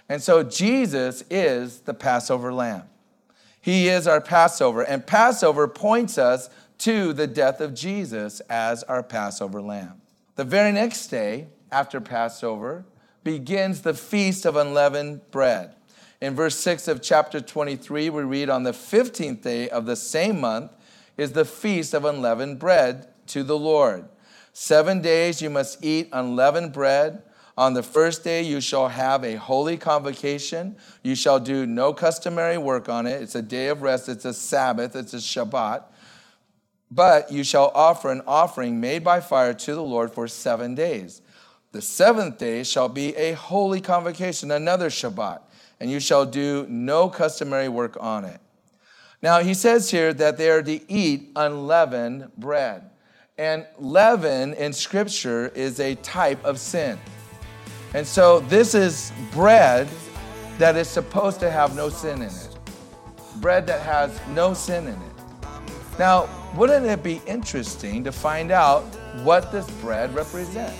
And 0.09 0.21
so 0.21 0.43
Jesus 0.43 1.23
is 1.29 1.81
the 1.81 1.93
Passover 1.93 2.53
lamb. 2.53 2.83
He 3.61 3.89
is 3.89 4.07
our 4.07 4.21
Passover, 4.21 4.81
and 4.81 5.05
Passover 5.05 5.67
points 5.67 6.17
us 6.17 6.49
to 6.79 7.11
the 7.11 7.27
death 7.27 7.59
of 7.59 7.73
Jesus 7.73 8.39
as 8.49 8.83
our 8.83 9.03
Passover 9.03 9.61
lamb. 9.61 10.01
The 10.35 10.43
very 10.43 10.71
next 10.71 11.07
day, 11.07 11.47
after 11.71 11.99
Passover 11.99 12.85
begins 13.23 13.81
the 13.81 13.93
feast 13.93 14.45
of 14.45 14.55
unleavened 14.55 15.29
bread. 15.31 15.75
In 16.21 16.33
verse 16.35 16.55
6 16.55 16.87
of 16.87 17.01
chapter 17.01 17.41
23, 17.41 18.09
we 18.09 18.23
read, 18.23 18.49
On 18.49 18.63
the 18.63 18.71
15th 18.71 19.41
day 19.41 19.69
of 19.69 19.85
the 19.85 19.95
same 19.95 20.39
month 20.39 20.71
is 21.17 21.33
the 21.33 21.45
feast 21.45 21.93
of 21.93 22.05
unleavened 22.05 22.59
bread 22.59 23.07
to 23.27 23.43
the 23.43 23.57
Lord. 23.57 24.05
Seven 24.59 25.01
days 25.01 25.39
you 25.39 25.51
must 25.51 25.85
eat 25.85 26.09
unleavened 26.11 26.73
bread. 26.73 27.21
On 27.59 27.75
the 27.75 27.83
first 27.83 28.23
day 28.23 28.41
you 28.41 28.59
shall 28.59 28.87
have 28.87 29.23
a 29.23 29.35
holy 29.35 29.77
convocation. 29.77 30.77
You 31.03 31.13
shall 31.13 31.39
do 31.39 31.67
no 31.67 31.93
customary 31.93 32.57
work 32.57 32.89
on 32.89 33.05
it. 33.05 33.21
It's 33.21 33.35
a 33.35 33.43
day 33.43 33.67
of 33.67 33.83
rest, 33.83 34.09
it's 34.09 34.25
a 34.25 34.33
Sabbath, 34.33 34.95
it's 34.95 35.13
a 35.13 35.17
Shabbat. 35.17 35.83
But 36.89 37.31
you 37.31 37.43
shall 37.43 37.71
offer 37.75 38.09
an 38.11 38.23
offering 38.25 38.81
made 38.81 39.03
by 39.03 39.19
fire 39.19 39.53
to 39.53 39.75
the 39.75 39.83
Lord 39.83 40.11
for 40.11 40.27
seven 40.27 40.73
days. 40.73 41.21
The 41.71 41.81
seventh 41.83 42.39
day 42.39 42.63
shall 42.63 42.89
be 42.89 43.15
a 43.15 43.33
holy 43.33 43.79
convocation, 43.79 44.49
another 44.49 44.89
Shabbat, 44.89 45.41
and 45.79 45.91
you 45.91 45.99
shall 45.99 46.25
do 46.25 46.65
no 46.67 47.09
customary 47.09 47.69
work 47.69 47.95
on 47.99 48.25
it. 48.25 48.41
Now, 49.21 49.41
he 49.41 49.53
says 49.53 49.91
here 49.91 50.15
that 50.15 50.39
they 50.39 50.49
are 50.49 50.63
to 50.63 50.91
eat 50.91 51.29
unleavened 51.35 52.31
bread. 52.35 52.89
And 53.39 53.67
leaven 53.77 54.55
in 54.55 54.73
Scripture 54.73 55.49
is 55.53 55.79
a 55.79 55.93
type 55.95 56.43
of 56.43 56.59
sin. 56.59 56.97
And 57.93 58.05
so 58.05 58.39
this 58.39 58.73
is 58.73 59.11
bread 59.31 59.87
that 60.57 60.75
is 60.75 60.87
supposed 60.87 61.39
to 61.41 61.51
have 61.51 61.75
no 61.75 61.89
sin 61.89 62.23
in 62.23 62.29
it. 62.29 62.57
Bread 63.35 63.67
that 63.67 63.81
has 63.81 64.19
no 64.29 64.55
sin 64.55 64.87
in 64.87 64.95
it. 64.95 65.49
Now, 65.99 66.27
wouldn't 66.55 66.87
it 66.87 67.03
be 67.03 67.21
interesting 67.27 68.03
to 68.05 68.11
find 68.11 68.49
out 68.49 68.81
what 69.21 69.51
this 69.51 69.69
bread 69.81 70.15
represents? 70.15 70.75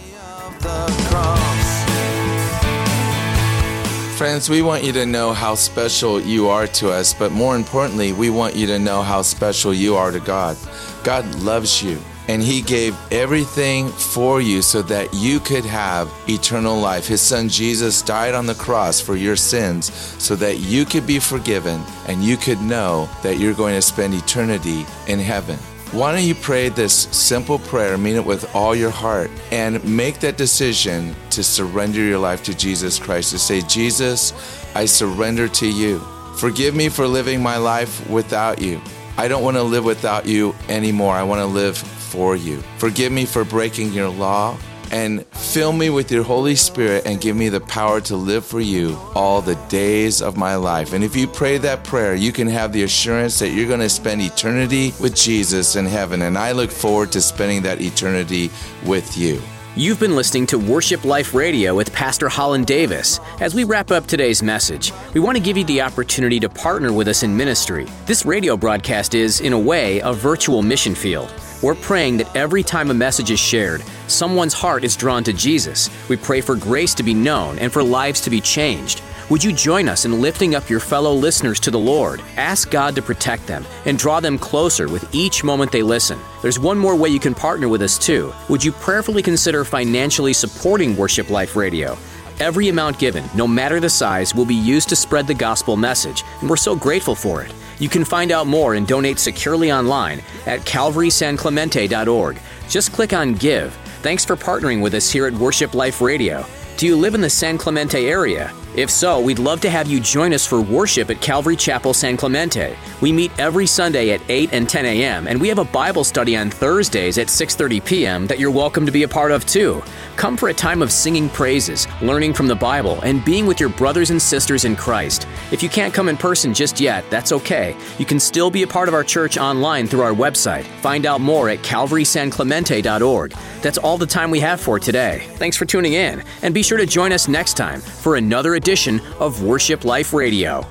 Friends, 4.17 4.49
we 4.49 4.63
want 4.63 4.83
you 4.83 4.93
to 4.93 5.05
know 5.05 5.31
how 5.31 5.53
special 5.53 6.19
you 6.19 6.47
are 6.47 6.65
to 6.65 6.89
us, 6.89 7.13
but 7.13 7.31
more 7.31 7.55
importantly, 7.55 8.13
we 8.13 8.31
want 8.31 8.55
you 8.55 8.65
to 8.65 8.79
know 8.79 9.03
how 9.03 9.21
special 9.21 9.75
you 9.75 9.95
are 9.95 10.09
to 10.09 10.19
God. 10.19 10.57
God 11.03 11.23
loves 11.35 11.83
you, 11.83 11.99
and 12.27 12.41
He 12.41 12.61
gave 12.61 12.95
everything 13.11 13.89
for 13.89 14.41
you 14.41 14.61
so 14.61 14.81
that 14.83 15.13
you 15.13 15.39
could 15.39 15.65
have 15.65 16.11
eternal 16.27 16.77
life. 16.79 17.07
His 17.07 17.21
Son 17.21 17.49
Jesus 17.49 18.01
died 18.01 18.33
on 18.33 18.45
the 18.45 18.55
cross 18.55 18.99
for 18.99 19.15
your 19.15 19.35
sins 19.35 19.93
so 20.19 20.35
that 20.35 20.59
you 20.59 20.85
could 20.85 21.07
be 21.07 21.19
forgiven 21.19 21.81
and 22.07 22.23
you 22.23 22.37
could 22.37 22.61
know 22.61 23.09
that 23.23 23.37
you're 23.37 23.53
going 23.53 23.75
to 23.75 23.81
spend 23.81 24.13
eternity 24.13 24.85
in 25.07 25.19
heaven. 25.19 25.57
Why 25.93 26.11
don't 26.11 26.25
you 26.25 26.35
pray 26.35 26.67
this 26.67 26.93
simple 26.93 27.59
prayer, 27.59 27.97
mean 27.97 28.17
it 28.17 28.25
with 28.25 28.53
all 28.53 28.75
your 28.75 28.89
heart, 28.89 29.31
and 29.51 29.81
make 29.85 30.19
that 30.19 30.35
decision 30.35 31.15
to 31.29 31.41
surrender 31.41 32.01
your 32.01 32.19
life 32.19 32.43
to 32.43 32.53
Jesus 32.53 32.99
Christ, 32.99 33.31
to 33.31 33.39
say, 33.39 33.61
Jesus, 33.61 34.33
I 34.75 34.83
surrender 34.83 35.47
to 35.47 35.65
you. 35.65 35.99
Forgive 36.37 36.75
me 36.75 36.89
for 36.89 37.07
living 37.07 37.41
my 37.41 37.55
life 37.55 38.07
without 38.09 38.61
you. 38.61 38.81
I 39.17 39.29
don't 39.29 39.43
want 39.43 39.55
to 39.55 39.63
live 39.63 39.85
without 39.85 40.25
you 40.25 40.53
anymore. 40.67 41.15
I 41.15 41.23
want 41.23 41.39
to 41.39 41.45
live 41.45 41.77
for 42.07 42.35
you. 42.35 42.63
Forgive 42.77 43.11
me 43.11 43.25
for 43.25 43.43
breaking 43.43 43.93
your 43.93 44.09
law 44.09 44.57
and 44.91 45.25
fill 45.27 45.73
me 45.73 45.89
with 45.89 46.11
your 46.11 46.23
Holy 46.23 46.55
Spirit 46.55 47.05
and 47.05 47.19
give 47.19 47.35
me 47.35 47.49
the 47.49 47.59
power 47.59 47.99
to 48.01 48.15
live 48.15 48.45
for 48.45 48.61
you 48.61 48.97
all 49.15 49.41
the 49.41 49.55
days 49.67 50.21
of 50.21 50.37
my 50.37 50.55
life. 50.55 50.93
And 50.93 51.03
if 51.03 51.15
you 51.15 51.27
pray 51.27 51.57
that 51.59 51.83
prayer, 51.83 52.15
you 52.15 52.31
can 52.31 52.47
have 52.47 52.71
the 52.71 52.83
assurance 52.83 53.39
that 53.39 53.49
you're 53.49 53.67
going 53.67 53.81
to 53.81 53.89
spend 53.89 54.21
eternity 54.21 54.93
with 54.99 55.15
Jesus 55.15 55.75
in 55.75 55.85
heaven. 55.85 56.21
And 56.21 56.37
I 56.37 56.53
look 56.53 56.71
forward 56.71 57.11
to 57.13 57.21
spending 57.21 57.61
that 57.63 57.81
eternity 57.81 58.49
with 58.85 59.17
you. 59.17 59.41
You've 59.75 59.99
been 59.99 60.15
listening 60.15 60.47
to 60.47 60.57
Worship 60.57 61.05
Life 61.05 61.35
Radio 61.35 61.75
with 61.75 61.93
Pastor 61.93 62.27
Holland 62.29 62.65
Davis. 62.65 63.19
As 63.39 63.53
we 63.53 63.63
wrap 63.63 63.91
up 63.91 64.07
today's 64.07 64.41
message, 64.41 64.91
we 65.13 65.19
want 65.19 65.37
to 65.37 65.43
give 65.43 65.55
you 65.55 65.65
the 65.65 65.81
opportunity 65.81 66.39
to 66.39 66.49
partner 66.49 66.91
with 66.91 67.07
us 67.07 67.21
in 67.21 67.37
ministry. 67.37 67.85
This 68.07 68.25
radio 68.25 68.57
broadcast 68.57 69.13
is, 69.13 69.39
in 69.39 69.53
a 69.53 69.59
way, 69.59 69.99
a 69.99 70.13
virtual 70.13 70.63
mission 70.63 70.95
field. 70.95 71.31
We're 71.63 71.73
praying 71.73 72.17
that 72.17 72.35
every 72.35 72.61
time 72.61 72.91
a 72.91 72.93
message 72.93 73.31
is 73.31 73.39
shared, 73.39 73.83
someone's 74.07 74.53
heart 74.53 74.83
is 74.83 74.95
drawn 74.95 75.23
to 75.23 75.33
Jesus. 75.33 75.89
We 76.07 76.15
pray 76.15 76.39
for 76.39 76.55
grace 76.55 76.93
to 76.93 77.03
be 77.03 77.15
known 77.15 77.57
and 77.57 77.73
for 77.73 77.81
lives 77.81 78.21
to 78.21 78.29
be 78.29 78.39
changed. 78.39 79.01
Would 79.31 79.43
you 79.43 79.51
join 79.51 79.89
us 79.89 80.05
in 80.05 80.21
lifting 80.21 80.53
up 80.53 80.69
your 80.69 80.79
fellow 80.79 81.13
listeners 81.13 81.59
to 81.61 81.71
the 81.71 81.79
Lord? 81.79 82.21
Ask 82.37 82.69
God 82.69 82.95
to 82.95 83.01
protect 83.01 83.47
them 83.47 83.65
and 83.85 83.97
draw 83.97 84.19
them 84.19 84.37
closer 84.37 84.87
with 84.87 85.13
each 85.13 85.43
moment 85.43 85.71
they 85.71 85.81
listen. 85.81 86.19
There's 86.43 86.59
one 86.59 86.77
more 86.77 86.95
way 86.95 87.09
you 87.09 87.19
can 87.19 87.33
partner 87.33 87.67
with 87.67 87.81
us, 87.81 87.97
too. 87.97 88.31
Would 88.49 88.63
you 88.63 88.71
prayerfully 88.71 89.23
consider 89.23 89.65
financially 89.65 90.33
supporting 90.33 90.95
Worship 90.95 91.31
Life 91.31 91.55
Radio? 91.55 91.97
Every 92.39 92.69
amount 92.69 92.99
given, 92.99 93.25
no 93.33 93.47
matter 93.47 93.79
the 93.79 93.89
size, 93.89 94.35
will 94.35 94.45
be 94.45 94.53
used 94.53 94.89
to 94.89 94.95
spread 94.95 95.25
the 95.25 95.33
gospel 95.33 95.75
message, 95.75 96.23
and 96.39 96.49
we're 96.49 96.55
so 96.55 96.75
grateful 96.75 97.15
for 97.15 97.41
it. 97.41 97.51
You 97.79 97.89
can 97.89 98.03
find 98.03 98.31
out 98.31 98.47
more 98.47 98.73
and 98.75 98.87
donate 98.87 99.19
securely 99.19 99.71
online 99.71 100.21
at 100.45 100.61
calvarysanclemente.org. 100.61 102.39
Just 102.69 102.91
click 102.93 103.13
on 103.13 103.33
Give. 103.35 103.73
Thanks 104.01 104.25
for 104.25 104.35
partnering 104.35 104.81
with 104.81 104.93
us 104.93 105.11
here 105.11 105.27
at 105.27 105.33
Worship 105.33 105.73
Life 105.73 106.01
Radio. 106.01 106.45
Do 106.77 106.85
you 106.85 106.95
live 106.95 107.15
in 107.15 107.21
the 107.21 107.29
San 107.31 107.57
Clemente 107.57 108.05
area? 108.07 108.53
If 108.75 108.91
so, 108.91 109.19
we'd 109.19 109.39
love 109.39 109.59
to 109.61 109.69
have 109.71 109.87
you 109.87 109.99
join 109.99 110.31
us 110.31 110.45
for 110.45 110.61
worship 110.61 111.09
at 111.09 111.19
Calvary 111.19 111.55
Chapel 111.55 111.95
San 111.95 112.15
Clemente. 112.15 112.77
We 113.01 113.11
meet 113.11 113.31
every 113.39 113.65
Sunday 113.65 114.11
at 114.11 114.21
8 114.29 114.51
and 114.53 114.69
10 114.69 114.85
a.m., 114.85 115.27
and 115.27 115.41
we 115.41 115.47
have 115.47 115.57
a 115.57 115.65
Bible 115.65 116.03
study 116.03 116.37
on 116.37 116.51
Thursdays 116.51 117.17
at 117.17 117.29
6:30 117.29 117.83
p.m. 117.83 118.27
that 118.27 118.37
you're 118.37 118.51
welcome 118.51 118.85
to 118.85 118.91
be 118.91 119.01
a 119.01 119.07
part 119.07 119.31
of 119.31 119.47
too. 119.47 119.81
Come 120.17 120.37
for 120.37 120.49
a 120.49 120.53
time 120.53 120.83
of 120.83 120.91
singing 120.91 121.27
praises, 121.29 121.87
learning 122.03 122.33
from 122.35 122.45
the 122.45 122.55
Bible, 122.55 122.99
and 123.01 123.25
being 123.25 123.47
with 123.47 123.59
your 123.59 123.69
brothers 123.69 124.11
and 124.11 124.21
sisters 124.21 124.63
in 124.63 124.75
Christ. 124.75 125.27
If 125.51 125.63
you 125.63 125.69
can't 125.69 125.93
come 125.93 126.09
in 126.09 126.17
person 126.17 126.53
just 126.53 126.79
yet, 126.79 127.03
that's 127.09 127.31
okay. 127.31 127.75
You 127.97 128.05
can 128.05 128.19
still 128.19 128.51
be 128.51 128.61
a 128.61 128.67
part 128.67 128.87
of 128.87 128.93
our 128.93 129.03
church 129.03 129.39
online 129.39 129.87
through 129.87 130.01
our 130.01 130.13
website. 130.13 130.65
Find 130.81 131.07
out 131.07 131.21
more 131.21 131.49
at 131.49 131.63
calvarysanclemente.org. 131.63 133.33
That's 133.63 133.79
all 133.79 133.97
the 133.97 134.05
time 134.05 134.29
we 134.29 134.39
have 134.41 134.61
for 134.61 134.79
today. 134.79 135.25
Thanks 135.37 135.57
for 135.57 135.65
tuning 135.65 135.93
in, 135.93 136.23
and 136.43 136.53
be 136.53 136.61
sure 136.67 136.77
to 136.77 136.85
join 136.85 137.13
us 137.13 137.29
next 137.29 137.55
time 137.55 137.79
for 137.79 138.17
another 138.17 138.55
edition 138.55 138.99
of 139.21 139.41
Worship 139.41 139.85
Life 139.85 140.11
Radio. 140.11 140.67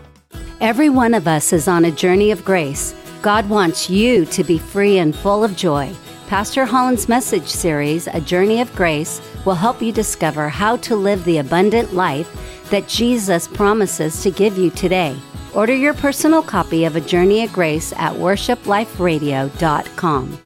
Every 0.60 0.90
one 0.90 1.14
of 1.14 1.26
us 1.26 1.54
is 1.54 1.68
on 1.68 1.86
a 1.86 1.90
journey 1.90 2.30
of 2.30 2.44
grace. 2.44 2.94
God 3.22 3.48
wants 3.48 3.88
you 3.88 4.26
to 4.26 4.44
be 4.44 4.58
free 4.58 4.98
and 4.98 5.16
full 5.16 5.42
of 5.42 5.56
joy. 5.56 5.90
Pastor 6.26 6.66
Holland's 6.66 7.08
message 7.08 7.48
series, 7.48 8.08
A 8.08 8.20
Journey 8.20 8.60
of 8.60 8.76
Grace, 8.76 9.22
will 9.46 9.54
help 9.54 9.80
you 9.80 9.90
discover 9.90 10.50
how 10.50 10.76
to 10.78 10.96
live 10.96 11.24
the 11.24 11.38
abundant 11.38 11.94
life 11.94 12.30
that 12.70 12.88
Jesus 12.88 13.48
promises 13.48 14.22
to 14.22 14.30
give 14.30 14.58
you 14.58 14.70
today. 14.70 15.16
Order 15.54 15.74
your 15.74 15.94
personal 15.94 16.42
copy 16.42 16.84
of 16.84 16.96
A 16.96 17.00
Journey 17.00 17.42
of 17.44 17.54
Grace 17.54 17.94
at 17.94 18.12
worshipliferadio.com. 18.12 20.34